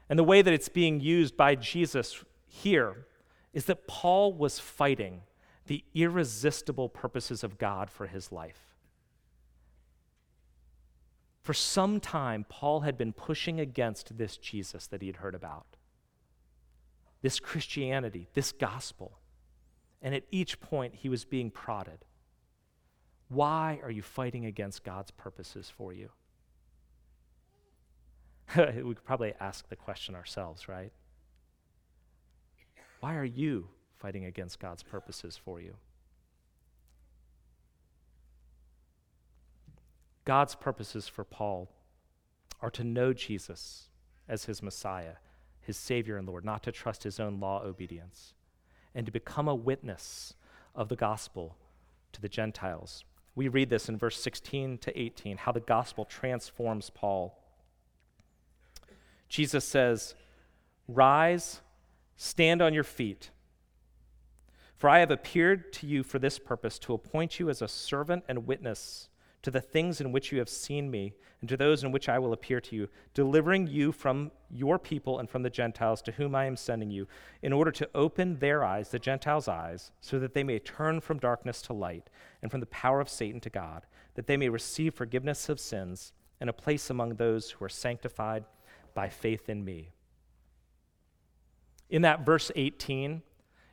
And 0.10 0.18
the 0.18 0.24
way 0.24 0.42
that 0.42 0.54
it's 0.54 0.70
being 0.70 1.00
used 1.00 1.38
by 1.38 1.56
Jesus 1.56 2.24
here 2.48 3.06
is 3.54 3.66
that 3.66 3.88
Paul 3.88 4.34
was 4.34 4.60
fighting 4.60 5.22
the 5.68 5.84
irresistible 5.94 6.90
purposes 6.90 7.44
of 7.44 7.58
God 7.58 7.90
for 7.90 8.08
his 8.08 8.32
life. 8.32 8.69
For 11.50 11.56
some 11.56 12.00
time, 12.00 12.46
Paul 12.48 12.82
had 12.82 12.96
been 12.96 13.12
pushing 13.12 13.60
against 13.60 14.20
this 14.20 14.38
Jesus 14.38 14.86
that 14.86 15.02
he 15.02 15.08
had 15.08 15.16
heard 15.16 15.34
about, 15.34 15.78
this 17.24 17.40
Christianity, 17.40 18.28
this 18.36 18.52
gospel. 18.52 19.18
And 20.00 20.14
at 20.14 20.26
each 20.30 20.60
point, 20.60 20.94
he 20.94 21.10
was 21.10 21.26
being 21.26 21.50
prodded. 21.50 22.06
Why 23.30 23.80
are 23.82 23.90
you 23.90 24.04
fighting 24.04 24.46
against 24.46 24.84
God's 24.84 25.10
purposes 25.10 25.72
for 25.76 25.92
you? 25.92 26.12
we 28.56 28.94
could 28.94 29.04
probably 29.04 29.34
ask 29.40 29.68
the 29.70 29.76
question 29.76 30.14
ourselves, 30.14 30.68
right? 30.68 30.92
Why 33.00 33.16
are 33.16 33.26
you 33.26 33.70
fighting 33.96 34.26
against 34.26 34.60
God's 34.60 34.84
purposes 34.84 35.36
for 35.44 35.60
you? 35.60 35.74
God's 40.30 40.54
purposes 40.54 41.08
for 41.08 41.24
Paul 41.24 41.72
are 42.62 42.70
to 42.70 42.84
know 42.84 43.14
Jesus 43.14 43.90
as 44.28 44.46
his 44.46 44.62
Messiah, 44.62 45.16
his 45.60 45.76
Savior 45.76 46.18
and 46.18 46.28
Lord, 46.28 46.46
not 46.46 46.62
to 46.62 46.72
trust 46.72 47.02
his 47.02 47.20
own 47.20 47.40
law 47.40 47.64
obedience, 47.64 48.36
and 48.94 49.08
to 49.08 49.12
become 49.12 49.48
a 49.48 49.56
witness 49.56 50.36
of 50.76 50.88
the 50.88 50.96
gospel 50.96 51.56
to 52.12 52.22
the 52.22 52.30
Gentiles. 52.30 53.06
We 53.34 53.48
read 53.48 53.72
this 53.72 53.90
in 53.90 53.98
verse 53.98 54.22
16 54.22 54.78
to 54.78 55.00
18, 55.02 55.38
how 55.38 55.52
the 55.52 55.62
gospel 55.62 56.06
transforms 56.06 56.92
Paul. 56.92 57.36
Jesus 59.30 59.66
says, 59.66 60.14
Rise, 60.88 61.62
stand 62.18 62.62
on 62.62 62.76
your 62.76 62.84
feet. 62.84 63.32
For 64.78 64.92
I 64.92 65.00
have 65.00 65.10
appeared 65.10 65.74
to 65.74 65.88
you 65.88 66.04
for 66.04 66.20
this 66.20 66.38
purpose, 66.38 66.78
to 66.78 66.94
appoint 66.94 67.40
you 67.40 67.50
as 67.50 67.64
a 67.64 67.68
servant 67.68 68.26
and 68.30 68.46
witness 68.46 69.10
to 69.42 69.52
the 69.52 69.62
things 69.62 70.02
in 70.02 70.12
which 70.12 70.32
you 70.32 70.40
have 70.40 70.50
seen 70.50 70.92
me, 70.92 71.14
and 71.40 71.48
to 71.50 71.56
those 71.56 71.84
in 71.84 71.92
which 71.92 72.10
I 72.10 72.20
will 72.20 72.34
appear 72.34 72.60
to 72.60 72.76
you, 72.76 72.90
delivering 73.14 73.68
you 73.68 73.92
from 73.92 74.32
your 74.50 74.78
people 74.78 75.20
and 75.20 75.30
from 75.30 75.44
the 75.44 75.50
Gentiles 75.50 76.02
to 76.04 76.12
whom 76.12 76.36
I 76.36 76.46
am 76.46 76.58
sending 76.58 76.92
you, 76.92 77.08
in 77.42 77.54
order 77.54 77.72
to 77.72 77.90
open 77.96 78.40
their 78.40 78.64
eyes, 78.64 78.90
the 78.90 79.00
Gentiles' 79.00 79.48
eyes, 79.48 79.92
so 80.02 80.20
that 80.20 80.34
they 80.34 80.44
may 80.44 80.60
turn 80.60 81.00
from 81.00 81.20
darkness 81.20 81.62
to 81.64 81.74
light, 81.74 82.10
and 82.42 82.52
from 82.52 82.60
the 82.60 82.66
power 82.66 83.00
of 83.00 83.10
Satan 83.10 83.40
to 83.42 83.50
God, 83.50 83.86
that 84.16 84.28
they 84.28 84.38
may 84.38 84.50
receive 84.50 84.94
forgiveness 84.94 85.48
of 85.48 85.60
sins 85.60 86.12
and 86.42 86.50
a 86.50 86.54
place 86.54 86.90
among 86.90 87.16
those 87.16 87.52
who 87.52 87.66
are 87.66 87.70
sanctified 87.70 88.44
by 88.94 89.08
faith 89.08 89.50
in 89.50 89.64
me. 89.64 89.92
In 91.90 92.02
that 92.04 92.26
verse 92.26 92.52
18, 92.56 93.22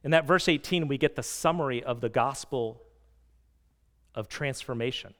in 0.04 0.10
that 0.12 0.26
verse 0.26 0.48
18, 0.48 0.86
we 0.86 0.98
get 0.98 1.16
the 1.16 1.22
summary 1.22 1.82
of 1.82 2.00
the 2.00 2.08
gospel 2.08 2.82
of 4.14 4.28
transformation. 4.28 5.14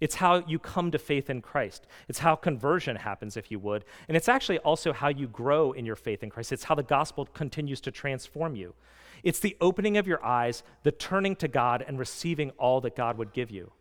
It's 0.00 0.16
how 0.16 0.42
you 0.46 0.58
come 0.58 0.90
to 0.90 0.98
faith 0.98 1.28
in 1.28 1.42
Christ. 1.42 1.86
It's 2.08 2.20
how 2.20 2.34
conversion 2.34 2.96
happens, 2.96 3.36
if 3.36 3.50
you 3.50 3.58
would. 3.58 3.84
And 4.08 4.16
it's 4.16 4.28
actually 4.28 4.58
also 4.58 4.92
how 4.92 5.08
you 5.08 5.28
grow 5.28 5.72
in 5.72 5.84
your 5.84 5.96
faith 5.96 6.22
in 6.22 6.30
Christ. 6.30 6.52
It's 6.52 6.64
how 6.64 6.74
the 6.74 6.82
gospel 6.82 7.26
continues 7.26 7.80
to 7.82 7.90
transform 7.90 8.56
you. 8.56 8.74
It's 9.22 9.40
the 9.40 9.56
opening 9.60 9.98
of 9.98 10.06
your 10.06 10.24
eyes, 10.24 10.62
the 10.82 10.92
turning 10.92 11.36
to 11.36 11.48
God, 11.48 11.84
and 11.86 11.98
receiving 11.98 12.50
all 12.52 12.80
that 12.80 12.96
God 12.96 13.18
would 13.18 13.34
give 13.34 13.50
you. 13.50 13.72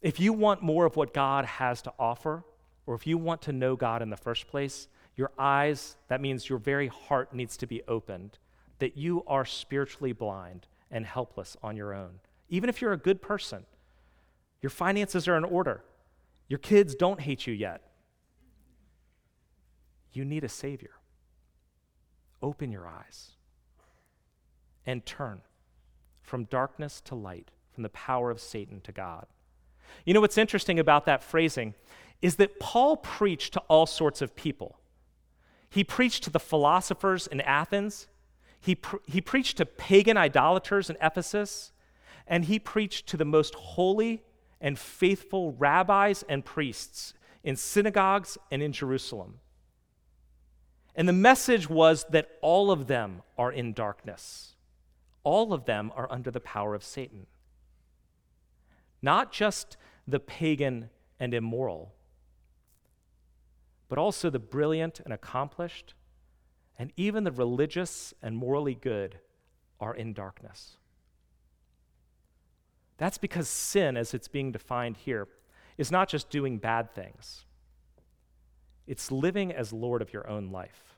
If 0.00 0.20
you 0.20 0.32
want 0.32 0.62
more 0.62 0.84
of 0.84 0.96
what 0.96 1.12
God 1.12 1.44
has 1.44 1.82
to 1.82 1.92
offer, 1.98 2.44
or 2.86 2.94
if 2.94 3.06
you 3.06 3.18
want 3.18 3.42
to 3.42 3.52
know 3.52 3.76
God 3.76 4.02
in 4.02 4.10
the 4.10 4.16
first 4.16 4.46
place, 4.46 4.88
your 5.16 5.32
eyes, 5.38 5.96
that 6.08 6.20
means 6.20 6.48
your 6.48 6.58
very 6.58 6.88
heart 6.88 7.34
needs 7.34 7.56
to 7.58 7.66
be 7.66 7.82
opened, 7.86 8.38
that 8.78 8.96
you 8.96 9.22
are 9.26 9.44
spiritually 9.44 10.12
blind 10.12 10.66
and 10.90 11.06
helpless 11.06 11.56
on 11.62 11.76
your 11.76 11.92
own. 11.92 12.20
Even 12.52 12.68
if 12.68 12.82
you're 12.82 12.92
a 12.92 12.98
good 12.98 13.22
person, 13.22 13.64
your 14.60 14.68
finances 14.68 15.26
are 15.26 15.38
in 15.38 15.42
order, 15.42 15.82
your 16.48 16.58
kids 16.58 16.94
don't 16.94 17.18
hate 17.18 17.46
you 17.46 17.54
yet. 17.54 17.80
You 20.12 20.26
need 20.26 20.44
a 20.44 20.50
Savior. 20.50 20.90
Open 22.42 22.70
your 22.70 22.86
eyes 22.86 23.30
and 24.84 25.06
turn 25.06 25.40
from 26.20 26.44
darkness 26.44 27.00
to 27.06 27.14
light, 27.14 27.50
from 27.72 27.84
the 27.84 27.88
power 27.88 28.30
of 28.30 28.38
Satan 28.38 28.82
to 28.82 28.92
God. 28.92 29.26
You 30.04 30.12
know 30.12 30.20
what's 30.20 30.36
interesting 30.36 30.78
about 30.78 31.06
that 31.06 31.22
phrasing 31.22 31.74
is 32.20 32.36
that 32.36 32.60
Paul 32.60 32.98
preached 32.98 33.54
to 33.54 33.60
all 33.60 33.86
sorts 33.86 34.20
of 34.20 34.36
people. 34.36 34.78
He 35.70 35.84
preached 35.84 36.22
to 36.24 36.30
the 36.30 36.38
philosophers 36.38 37.26
in 37.26 37.40
Athens, 37.40 38.08
he, 38.60 38.76
he 39.06 39.22
preached 39.22 39.56
to 39.56 39.64
pagan 39.64 40.18
idolaters 40.18 40.90
in 40.90 40.98
Ephesus, 41.00 41.72
and 42.26 42.44
he 42.44 42.58
preached 42.58 43.06
to 43.08 43.16
the 43.16 43.24
most 43.24 43.54
holy 43.54 44.22
and 44.60 44.78
faithful 44.78 45.52
rabbis 45.52 46.24
and 46.28 46.44
priests 46.44 47.14
in 47.42 47.56
synagogues 47.56 48.38
and 48.50 48.62
in 48.62 48.72
Jerusalem. 48.72 49.40
And 50.94 51.08
the 51.08 51.12
message 51.12 51.68
was 51.68 52.04
that 52.10 52.30
all 52.42 52.70
of 52.70 52.86
them 52.86 53.22
are 53.38 53.50
in 53.50 53.72
darkness. 53.72 54.54
All 55.24 55.52
of 55.52 55.64
them 55.64 55.92
are 55.96 56.10
under 56.10 56.30
the 56.30 56.40
power 56.40 56.74
of 56.74 56.84
Satan. 56.84 57.26
Not 59.00 59.32
just 59.32 59.76
the 60.06 60.20
pagan 60.20 60.90
and 61.18 61.34
immoral, 61.34 61.92
but 63.88 63.98
also 63.98 64.30
the 64.30 64.38
brilliant 64.38 65.00
and 65.00 65.12
accomplished, 65.12 65.94
and 66.78 66.92
even 66.96 67.24
the 67.24 67.32
religious 67.32 68.14
and 68.22 68.36
morally 68.36 68.74
good 68.74 69.18
are 69.80 69.94
in 69.94 70.12
darkness. 70.12 70.76
That's 73.02 73.18
because 73.18 73.48
sin, 73.48 73.96
as 73.96 74.14
it's 74.14 74.28
being 74.28 74.52
defined 74.52 74.96
here, 74.96 75.26
is 75.76 75.90
not 75.90 76.08
just 76.08 76.30
doing 76.30 76.58
bad 76.58 76.94
things, 76.94 77.44
it's 78.86 79.10
living 79.10 79.50
as 79.50 79.72
Lord 79.72 80.00
of 80.02 80.12
your 80.12 80.30
own 80.30 80.52
life. 80.52 80.94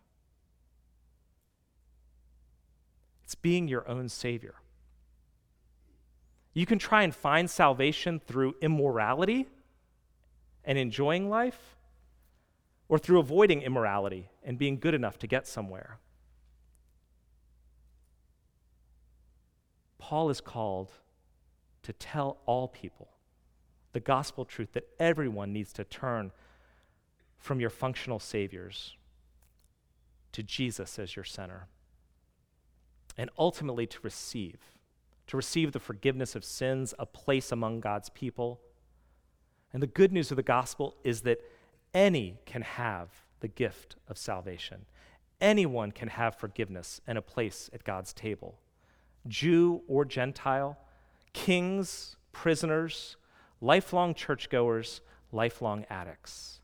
It's 3.23 3.35
being 3.35 3.69
your 3.69 3.89
own 3.89 4.11
Savior. 4.11 4.57
You 6.53 6.67
can 6.67 6.79
try 6.79 7.05
and 7.05 7.15
find 7.15 7.49
salvation 7.49 8.21
through 8.21 8.57
immorality 8.61 9.49
and 10.63 10.77
enjoying 10.77 11.31
life, 11.31 11.75
or 12.87 12.99
through 12.99 13.19
avoiding 13.19 13.63
immorality 13.63 14.29
and 14.43 14.59
being 14.59 14.79
good 14.79 14.93
enough 14.93 15.19
to 15.21 15.27
get 15.27 15.47
somewhere. 15.47 15.97
Paul 19.97 20.29
is 20.29 20.43
called 20.43 20.91
to 21.85 21.93
tell 21.93 22.39
all 22.47 22.69
people 22.69 23.09
the 23.93 24.01
gospel 24.01 24.45
truth 24.45 24.73
that 24.73 24.89
everyone 24.99 25.53
needs 25.53 25.73
to 25.73 25.85
turn 25.85 26.33
from 27.39 27.61
your 27.61 27.71
functional 27.71 28.19
saviors 28.19 28.97
to 30.33 30.43
Jesus 30.43 30.99
as 30.99 31.15
your 31.15 31.25
center. 31.25 31.69
And 33.17 33.31
ultimately 33.39 33.87
to 33.87 33.99
receive, 34.03 34.59
to 35.29 35.37
receive 35.37 35.73
the 35.73 35.79
forgiveness 35.79 36.35
of 36.35 36.45
sins, 36.45 36.93
a 36.99 37.07
place 37.07 37.53
among 37.53 37.81
God's 37.81 38.09
people. 38.11 38.61
And 39.73 39.81
the 39.81 39.87
good 39.87 40.13
news 40.13 40.33
of 40.33 40.37
the 40.37 40.43
gospel 40.43 40.97
is 41.05 41.21
that 41.21 41.39
any 41.95 42.39
can 42.45 42.63
have 42.63 43.11
the 43.39 43.49
gift 43.49 43.95
of 44.09 44.19
salvation. 44.19 44.87
Anyone 45.41 45.93
can 45.93 46.09
have 46.09 46.35
forgiveness 46.35 47.01
and 47.07 47.17
a 47.17 47.23
place 47.23 47.71
at 47.73 47.85
God's 47.85 48.13
table. 48.13 48.59
Jew 49.29 49.83
or 49.87 50.05
Gentile, 50.05 50.77
kings, 51.35 52.17
prisoners, 52.33 53.17
lifelong 53.61 54.15
churchgoers, 54.15 55.03
lifelong 55.31 55.85
addicts. 55.91 56.61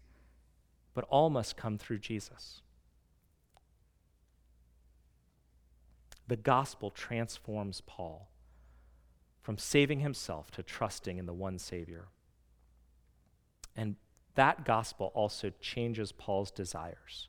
But 0.94 1.04
all 1.10 1.28
must 1.28 1.56
come 1.56 1.76
through 1.76 1.98
Jesus. 1.98 2.62
The 6.26 6.36
gospel 6.36 6.90
transforms 6.90 7.82
Paul 7.86 8.30
from 9.42 9.58
saving 9.58 10.00
himself 10.00 10.50
to 10.52 10.62
trusting 10.62 11.18
in 11.18 11.26
the 11.26 11.32
one 11.32 11.58
Savior. 11.58 12.08
And 13.76 13.96
that 14.36 14.64
gospel 14.64 15.10
also 15.14 15.50
changes 15.60 16.12
Paul's 16.12 16.50
desires 16.50 17.28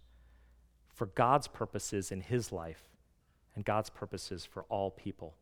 for 0.93 1.07
God's 1.07 1.47
purposes 1.47 2.11
in 2.11 2.21
his 2.21 2.51
life 2.51 2.83
and 3.55 3.65
God's 3.65 3.89
purposes 3.89 4.45
for 4.45 4.63
all 4.69 4.91
people. 4.91 5.35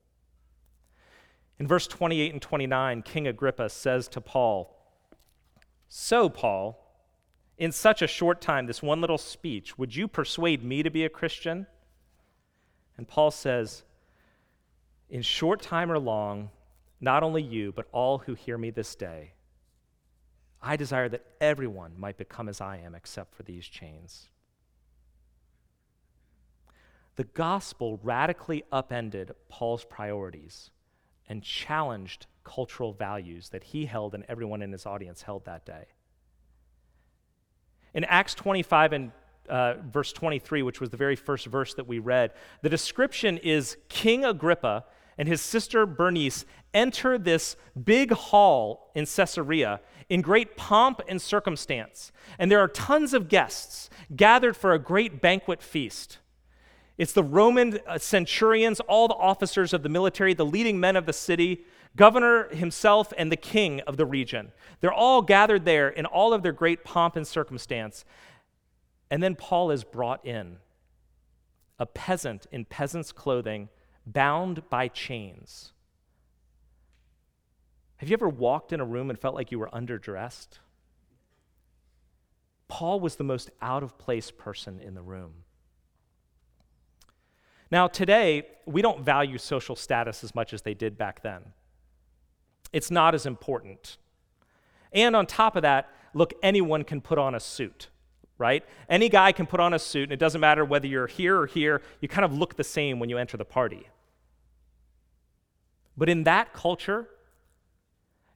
In 1.59 1.67
verse 1.67 1.87
28 1.87 2.31
and 2.31 2.41
29, 2.41 3.01
King 3.01 3.27
Agrippa 3.27 3.69
says 3.69 4.07
to 4.09 4.21
Paul, 4.21 4.75
So, 5.89 6.29
Paul, 6.29 6.85
in 7.57 7.73
such 7.73 8.01
a 8.01 8.07
short 8.07 8.39
time, 8.39 8.65
this 8.65 8.81
one 8.81 9.01
little 9.01 9.17
speech, 9.17 9.77
would 9.77 9.93
you 9.93 10.07
persuade 10.07 10.63
me 10.63 10.81
to 10.83 10.89
be 10.89 11.03
a 11.03 11.09
Christian? 11.09 11.67
And 12.95 13.07
Paul 13.07 13.31
says, 13.31 13.83
In 15.09 15.21
short 15.21 15.61
time 15.61 15.91
or 15.91 15.99
long, 15.99 16.49
not 17.01 17.23
only 17.23 17.43
you, 17.43 17.73
but 17.73 17.87
all 17.91 18.19
who 18.19 18.33
hear 18.35 18.57
me 18.57 18.69
this 18.69 18.95
day, 18.95 19.33
I 20.61 20.77
desire 20.77 21.09
that 21.09 21.25
everyone 21.41 21.93
might 21.97 22.17
become 22.17 22.47
as 22.47 22.61
I 22.61 22.77
am, 22.77 22.95
except 22.95 23.35
for 23.35 23.43
these 23.43 23.65
chains. 23.65 24.29
The 27.17 27.23
gospel 27.25 27.99
radically 28.01 28.63
upended 28.71 29.33
Paul's 29.49 29.83
priorities 29.83 30.71
and 31.29 31.43
challenged 31.43 32.25
cultural 32.43 32.91
values 32.91 33.49
that 33.49 33.63
he 33.63 33.85
held 33.85 34.15
and 34.15 34.25
everyone 34.27 34.61
in 34.61 34.71
his 34.71 34.85
audience 34.85 35.21
held 35.21 35.45
that 35.45 35.65
day. 35.65 35.85
In 37.93 38.03
Acts 38.03 38.33
25 38.33 38.93
and 38.93 39.11
uh, 39.47 39.75
verse 39.91 40.11
23, 40.11 40.63
which 40.63 40.79
was 40.79 40.89
the 40.89 40.97
very 40.97 41.15
first 41.15 41.45
verse 41.45 41.73
that 41.75 41.87
we 41.87 41.99
read, 41.99 42.33
the 42.61 42.69
description 42.69 43.37
is 43.37 43.77
King 43.87 44.25
Agrippa 44.25 44.85
and 45.17 45.27
his 45.27 45.41
sister 45.41 45.85
Bernice 45.85 46.45
enter 46.73 47.17
this 47.17 47.55
big 47.83 48.11
hall 48.11 48.91
in 48.95 49.05
Caesarea 49.05 49.81
in 50.07 50.21
great 50.21 50.55
pomp 50.55 51.01
and 51.07 51.21
circumstance. 51.21 52.11
And 52.39 52.51
there 52.51 52.59
are 52.59 52.67
tons 52.67 53.13
of 53.13 53.27
guests 53.27 53.89
gathered 54.15 54.55
for 54.55 54.73
a 54.73 54.79
great 54.79 55.21
banquet 55.21 55.61
feast. 55.61 56.19
It's 56.99 57.13
the 57.13 57.23
Roman 57.23 57.79
uh, 57.87 57.97
centurions, 57.97 58.81
all 58.81 59.07
the 59.07 59.15
officers 59.15 59.71
of 59.71 59.83
the 59.83 59.89
military, 59.89 60.33
the 60.33 60.45
leading 60.45 60.81
men 60.81 60.97
of 60.97 61.05
the 61.05 61.13
city, 61.13 61.63
governor 61.95 62.49
himself, 62.49 63.13
and 63.17 63.31
the 63.31 63.37
king 63.37 63.79
of 63.87 63.95
the 63.95 64.05
region. 64.05 64.51
They're 64.81 64.91
all 64.91 65.21
gathered 65.21 65.63
there 65.63 65.87
in 65.87 66.05
all 66.05 66.33
of 66.33 66.43
their 66.43 66.51
great 66.51 66.83
pomp 66.83 67.15
and 67.15 67.25
circumstance. 67.25 68.03
And 69.09 69.23
then 69.23 69.35
Paul 69.35 69.71
is 69.71 69.85
brought 69.85 70.25
in, 70.25 70.57
a 71.79 71.85
peasant 71.85 72.47
in 72.51 72.65
peasant's 72.65 73.13
clothing, 73.13 73.69
bound 74.05 74.69
by 74.69 74.89
chains. 74.89 75.71
Have 77.95 78.09
you 78.09 78.13
ever 78.13 78.27
walked 78.27 78.73
in 78.73 78.81
a 78.81 78.85
room 78.85 79.09
and 79.09 79.17
felt 79.17 79.35
like 79.35 79.53
you 79.53 79.59
were 79.59 79.69
underdressed? 79.69 80.59
Paul 82.67 82.99
was 82.99 83.15
the 83.15 83.23
most 83.23 83.51
out 83.61 83.83
of 83.83 83.97
place 83.97 84.31
person 84.31 84.81
in 84.81 84.95
the 84.95 85.01
room. 85.01 85.45
Now, 87.71 87.87
today, 87.87 88.47
we 88.65 88.81
don't 88.81 89.03
value 89.03 89.37
social 89.37 89.75
status 89.75 90.23
as 90.23 90.33
much 90.33 90.53
as 90.53 90.63
they 90.63 90.73
did 90.73 90.97
back 90.97 91.21
then. 91.21 91.53
It's 92.73 92.89
not 92.89 93.13
as 93.13 93.25
important. 93.25 93.97
And 94.91 95.15
on 95.15 95.25
top 95.27 95.55
of 95.55 95.61
that, 95.61 95.89
look, 96.13 96.33
anyone 96.41 96.83
can 96.83 97.01
put 97.01 97.17
on 97.17 97.35
a 97.35 97.39
suit, 97.39 97.89
right? 98.37 98.63
Any 98.89 99.09
guy 99.09 99.31
can 99.31 99.45
put 99.45 99.59
on 99.59 99.73
a 99.73 99.79
suit, 99.79 100.03
and 100.03 100.11
it 100.11 100.19
doesn't 100.19 100.41
matter 100.41 100.65
whether 100.65 100.87
you're 100.87 101.07
here 101.07 101.39
or 101.39 101.45
here, 101.45 101.81
you 102.01 102.07
kind 102.07 102.25
of 102.25 102.33
look 102.33 102.55
the 102.55 102.63
same 102.63 102.99
when 102.99 103.09
you 103.09 103.17
enter 103.17 103.37
the 103.37 103.45
party. 103.45 103.87
But 105.95 106.09
in 106.09 106.23
that 106.23 106.53
culture, 106.53 107.07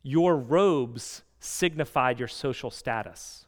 your 0.03 0.35
robes 0.37 1.23
signified 1.39 2.19
your 2.19 2.27
social 2.27 2.69
status. 2.69 3.45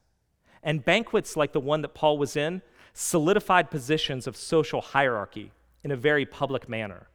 And 0.63 0.83
banquets 0.83 1.37
like 1.37 1.51
the 1.51 1.59
one 1.59 1.81
that 1.81 1.93
Paul 1.93 2.17
was 2.17 2.35
in 2.35 2.63
solidified 2.93 3.69
positions 3.69 4.25
of 4.25 4.37
social 4.37 4.81
hierarchy 4.81 5.51
in 5.85 5.91
a 5.91 5.95
very 5.95 6.25
public 6.25 6.67
manner. 6.67 7.09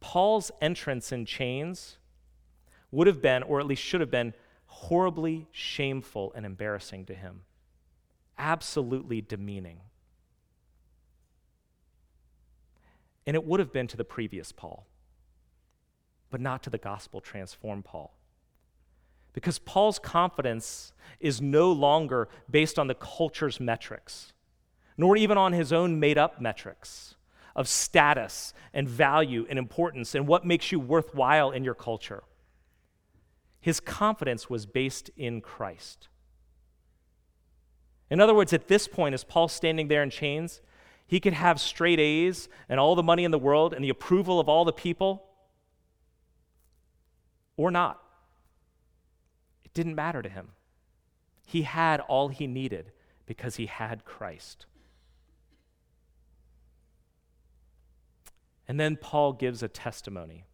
Paul's 0.00 0.50
entrance 0.62 1.12
in 1.12 1.26
chains 1.26 1.98
would 2.90 3.06
have 3.06 3.20
been, 3.20 3.42
or 3.42 3.60
at 3.60 3.66
least 3.66 3.82
should 3.82 4.00
have 4.00 4.10
been, 4.10 4.32
horribly 4.64 5.46
shameful 5.52 6.32
and 6.34 6.46
embarrassing 6.46 7.04
to 7.04 7.14
him, 7.14 7.42
absolutely 8.38 9.20
demeaning. 9.20 9.80
And 13.26 13.36
it 13.36 13.44
would 13.44 13.60
have 13.60 13.74
been 13.74 13.86
to 13.88 13.98
the 13.98 14.04
previous 14.04 14.50
Paul, 14.50 14.86
but 16.30 16.40
not 16.40 16.62
to 16.62 16.70
the 16.70 16.78
gospel 16.78 17.20
transformed 17.20 17.84
Paul. 17.84 18.14
Because 19.34 19.58
Paul's 19.58 19.98
confidence 19.98 20.94
is 21.20 21.42
no 21.42 21.70
longer 21.70 22.30
based 22.50 22.78
on 22.78 22.86
the 22.86 22.94
culture's 22.94 23.60
metrics 23.60 24.32
nor 24.96 25.16
even 25.16 25.38
on 25.38 25.52
his 25.52 25.72
own 25.72 25.98
made 25.98 26.18
up 26.18 26.40
metrics 26.40 27.14
of 27.56 27.68
status 27.68 28.54
and 28.72 28.88
value 28.88 29.46
and 29.48 29.58
importance 29.58 30.14
and 30.14 30.26
what 30.26 30.44
makes 30.44 30.70
you 30.70 30.78
worthwhile 30.78 31.50
in 31.50 31.64
your 31.64 31.74
culture. 31.74 32.22
His 33.60 33.80
confidence 33.80 34.48
was 34.48 34.66
based 34.66 35.10
in 35.16 35.40
Christ. 35.40 36.08
In 38.08 38.20
other 38.20 38.34
words, 38.34 38.52
at 38.52 38.68
this 38.68 38.88
point, 38.88 39.14
as 39.14 39.24
Paul's 39.24 39.52
standing 39.52 39.88
there 39.88 40.02
in 40.02 40.10
chains, 40.10 40.60
he 41.06 41.20
could 41.20 41.32
have 41.32 41.60
straight 41.60 42.00
A's 42.00 42.48
and 42.68 42.80
all 42.80 42.94
the 42.94 43.02
money 43.02 43.24
in 43.24 43.30
the 43.30 43.38
world 43.38 43.74
and 43.74 43.84
the 43.84 43.90
approval 43.90 44.40
of 44.40 44.48
all 44.48 44.64
the 44.64 44.72
people, 44.72 45.26
or 47.56 47.70
not. 47.70 48.00
It 49.64 49.74
didn't 49.74 49.94
matter 49.94 50.22
to 50.22 50.28
him. 50.28 50.48
He 51.46 51.62
had 51.62 52.00
all 52.00 52.28
he 52.28 52.46
needed 52.46 52.92
because 53.26 53.56
he 53.56 53.66
had 53.66 54.04
Christ. 54.04 54.66
And 58.70 58.78
then 58.78 58.94
Paul 58.94 59.32
gives 59.32 59.64
a 59.64 59.68
testimony. 59.68 60.44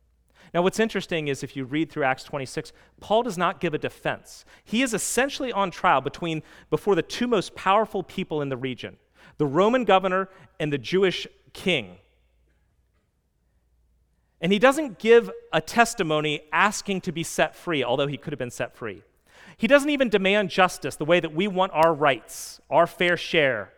Now, 0.54 0.62
what's 0.62 0.80
interesting 0.80 1.28
is 1.28 1.42
if 1.42 1.54
you 1.54 1.66
read 1.66 1.92
through 1.92 2.04
Acts 2.04 2.24
26, 2.24 2.72
Paul 2.98 3.22
does 3.22 3.36
not 3.36 3.60
give 3.60 3.74
a 3.74 3.78
defense. 3.78 4.46
He 4.64 4.80
is 4.80 4.94
essentially 4.94 5.52
on 5.52 5.70
trial 5.70 6.00
between, 6.00 6.42
before 6.70 6.94
the 6.94 7.02
two 7.02 7.26
most 7.26 7.54
powerful 7.54 8.02
people 8.02 8.40
in 8.40 8.48
the 8.48 8.56
region 8.56 8.96
the 9.36 9.44
Roman 9.44 9.84
governor 9.84 10.30
and 10.58 10.72
the 10.72 10.78
Jewish 10.78 11.26
king. 11.52 11.98
And 14.40 14.50
he 14.50 14.58
doesn't 14.58 14.98
give 14.98 15.30
a 15.52 15.60
testimony 15.60 16.40
asking 16.54 17.02
to 17.02 17.12
be 17.12 17.22
set 17.22 17.54
free, 17.54 17.84
although 17.84 18.06
he 18.06 18.16
could 18.16 18.32
have 18.32 18.38
been 18.38 18.50
set 18.50 18.74
free. 18.74 19.02
He 19.58 19.66
doesn't 19.66 19.90
even 19.90 20.08
demand 20.08 20.48
justice 20.48 20.96
the 20.96 21.04
way 21.04 21.20
that 21.20 21.34
we 21.34 21.48
want 21.48 21.72
our 21.74 21.92
rights, 21.92 22.62
our 22.70 22.86
fair 22.86 23.18
share. 23.18 23.74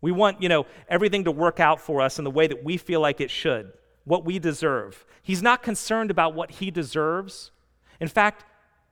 We 0.00 0.12
want, 0.12 0.42
you 0.42 0.48
know, 0.48 0.66
everything 0.88 1.24
to 1.24 1.32
work 1.32 1.60
out 1.60 1.80
for 1.80 2.00
us 2.00 2.18
in 2.18 2.24
the 2.24 2.30
way 2.30 2.46
that 2.46 2.62
we 2.62 2.76
feel 2.76 3.00
like 3.00 3.20
it 3.20 3.30
should, 3.30 3.72
what 4.04 4.24
we 4.24 4.38
deserve. 4.38 5.04
He's 5.22 5.42
not 5.42 5.62
concerned 5.62 6.10
about 6.10 6.34
what 6.34 6.52
he 6.52 6.70
deserves. 6.70 7.50
In 8.00 8.08
fact, 8.08 8.44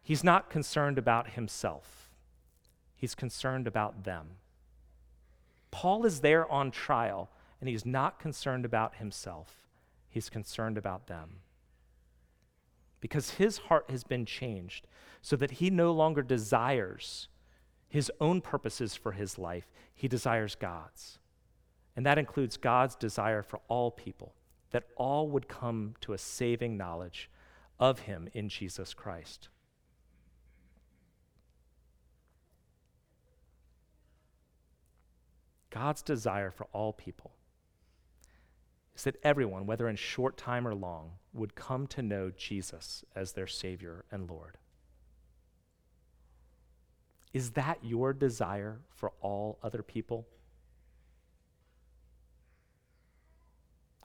he's 0.03 0.25
not 0.25 0.51
concerned 0.51 0.99
about 0.99 1.31
himself. 1.31 2.11
He's 2.97 3.15
concerned 3.15 3.67
about 3.67 4.05
them. 4.05 4.37
Paul 5.71 6.07
is 6.07 6.21
there 6.21 6.51
on 6.51 6.71
trial, 6.71 7.31
and 7.61 7.69
he's 7.69 7.85
not 7.85 8.19
concerned 8.19 8.65
about 8.65 8.97
himself. 8.97 9.69
He's 10.09 10.31
concerned 10.31 10.79
about 10.79 11.07
them. 11.07 11.41
Because 13.01 13.33
his 13.33 13.59
heart 13.59 13.91
has 13.91 14.05
been 14.05 14.25
changed 14.25 14.87
so 15.21 15.37
that 15.37 15.53
he 15.53 15.69
no 15.69 15.93
longer 15.93 16.23
desires 16.23 17.29
his 17.95 18.11
own 18.21 18.41
purposes 18.41 18.97
for 18.97 19.13
his 19.13 19.39
life, 19.39 19.71
he 19.95 20.09
desires 20.09 20.57
God's. 20.57 21.21
And 21.95 22.05
that 22.05 22.19
includes 22.19 22.57
God's 22.57 22.97
desire 22.97 23.41
for 23.41 23.61
all 23.69 23.93
people, 23.93 24.35
that 24.73 24.89
all 24.97 25.29
would 25.29 25.47
come 25.47 25.95
to 26.01 26.13
a 26.13 26.19
saving 26.19 26.77
knowledge 26.77 27.31
of 27.79 28.01
him 28.01 28.29
in 28.33 28.49
Jesus 28.49 28.95
Christ. 28.95 29.49
God's 35.71 36.03
desire 36.03 36.51
for 36.51 36.67
all 36.73 36.93
people 36.93 37.31
is 38.97 39.05
that 39.05 39.21
everyone, 39.23 39.67
whether 39.67 39.89
in 39.89 39.95
short 39.95 40.37
time 40.37 40.67
or 40.67 40.75
long, 40.75 41.13
would 41.33 41.55
come 41.55 41.87
to 41.87 42.03
know 42.03 42.33
Jesus 42.37 43.05
as 43.15 43.35
their 43.35 43.47
Savior 43.47 44.05
and 44.11 44.29
Lord. 44.29 44.59
Is 47.35 47.51
that 47.51 47.79
your 47.83 48.13
desire 48.13 48.81
for 48.95 49.13
all 49.21 49.59
other 49.63 49.83
people? 49.83 50.27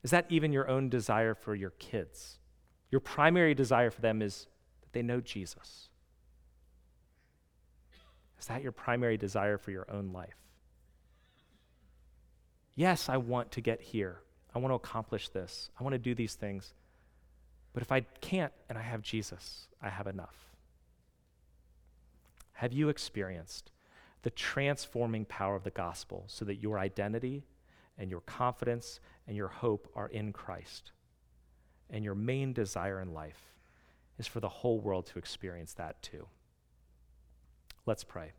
Is 0.04 0.12
that 0.12 0.26
even 0.30 0.52
your 0.52 0.68
own 0.68 0.90
desire 0.90 1.36
for 1.36 1.54
your 1.54 1.70
kids? 1.70 2.40
Your 2.90 3.02
primary 3.02 3.54
desire 3.54 3.92
for 3.92 4.02
them 4.02 4.24
is 4.24 4.48
that 4.82 4.94
they 4.94 5.04
know 5.04 5.22
Jesus. 5.22 5.90
Is 8.40 8.48
that 8.48 8.64
your 8.64 8.72
primary 8.72 9.18
desire 9.18 9.60
for 9.60 9.70
your 9.70 9.86
own 9.92 10.12
life? 10.12 10.38
Yes, 12.76 13.10
I 13.10 13.18
want 13.18 13.52
to 13.52 13.62
get 13.62 13.80
here. 13.82 14.22
I 14.56 14.60
want 14.60 14.72
to 14.72 14.76
accomplish 14.76 15.30
this. 15.30 15.70
I 15.80 15.84
want 15.84 15.94
to 15.94 16.00
do 16.00 16.16
these 16.16 16.34
things. 16.34 16.74
But 17.74 17.84
if 17.84 17.92
I 17.92 18.00
can't 18.22 18.54
and 18.70 18.78
I 18.78 18.82
have 18.82 19.04
Jesus, 19.04 19.68
I 19.82 19.90
have 19.90 20.08
enough. 20.08 20.49
Have 22.60 22.74
you 22.74 22.90
experienced 22.90 23.72
the 24.24 24.30
transforming 24.30 25.24
power 25.24 25.56
of 25.56 25.64
the 25.64 25.70
gospel 25.70 26.26
so 26.28 26.44
that 26.44 26.62
your 26.62 26.78
identity 26.78 27.46
and 27.98 28.12
your 28.12 28.20
confidence 28.20 29.00
and 29.26 29.38
your 29.38 29.48
hope 29.48 29.90
are 29.96 30.10
in 30.10 30.34
Christ? 30.34 30.92
And 31.90 32.04
your 32.04 32.16
main 32.16 32.52
desire 32.52 33.00
in 33.00 33.14
life 33.14 33.54
is 34.18 34.28
for 34.28 34.42
the 34.42 34.50
whole 34.50 34.82
world 34.82 35.06
to 35.06 35.20
experience 35.20 35.74
that 35.76 36.02
too. 36.02 36.28
Let's 37.86 38.04
pray. 38.04 38.34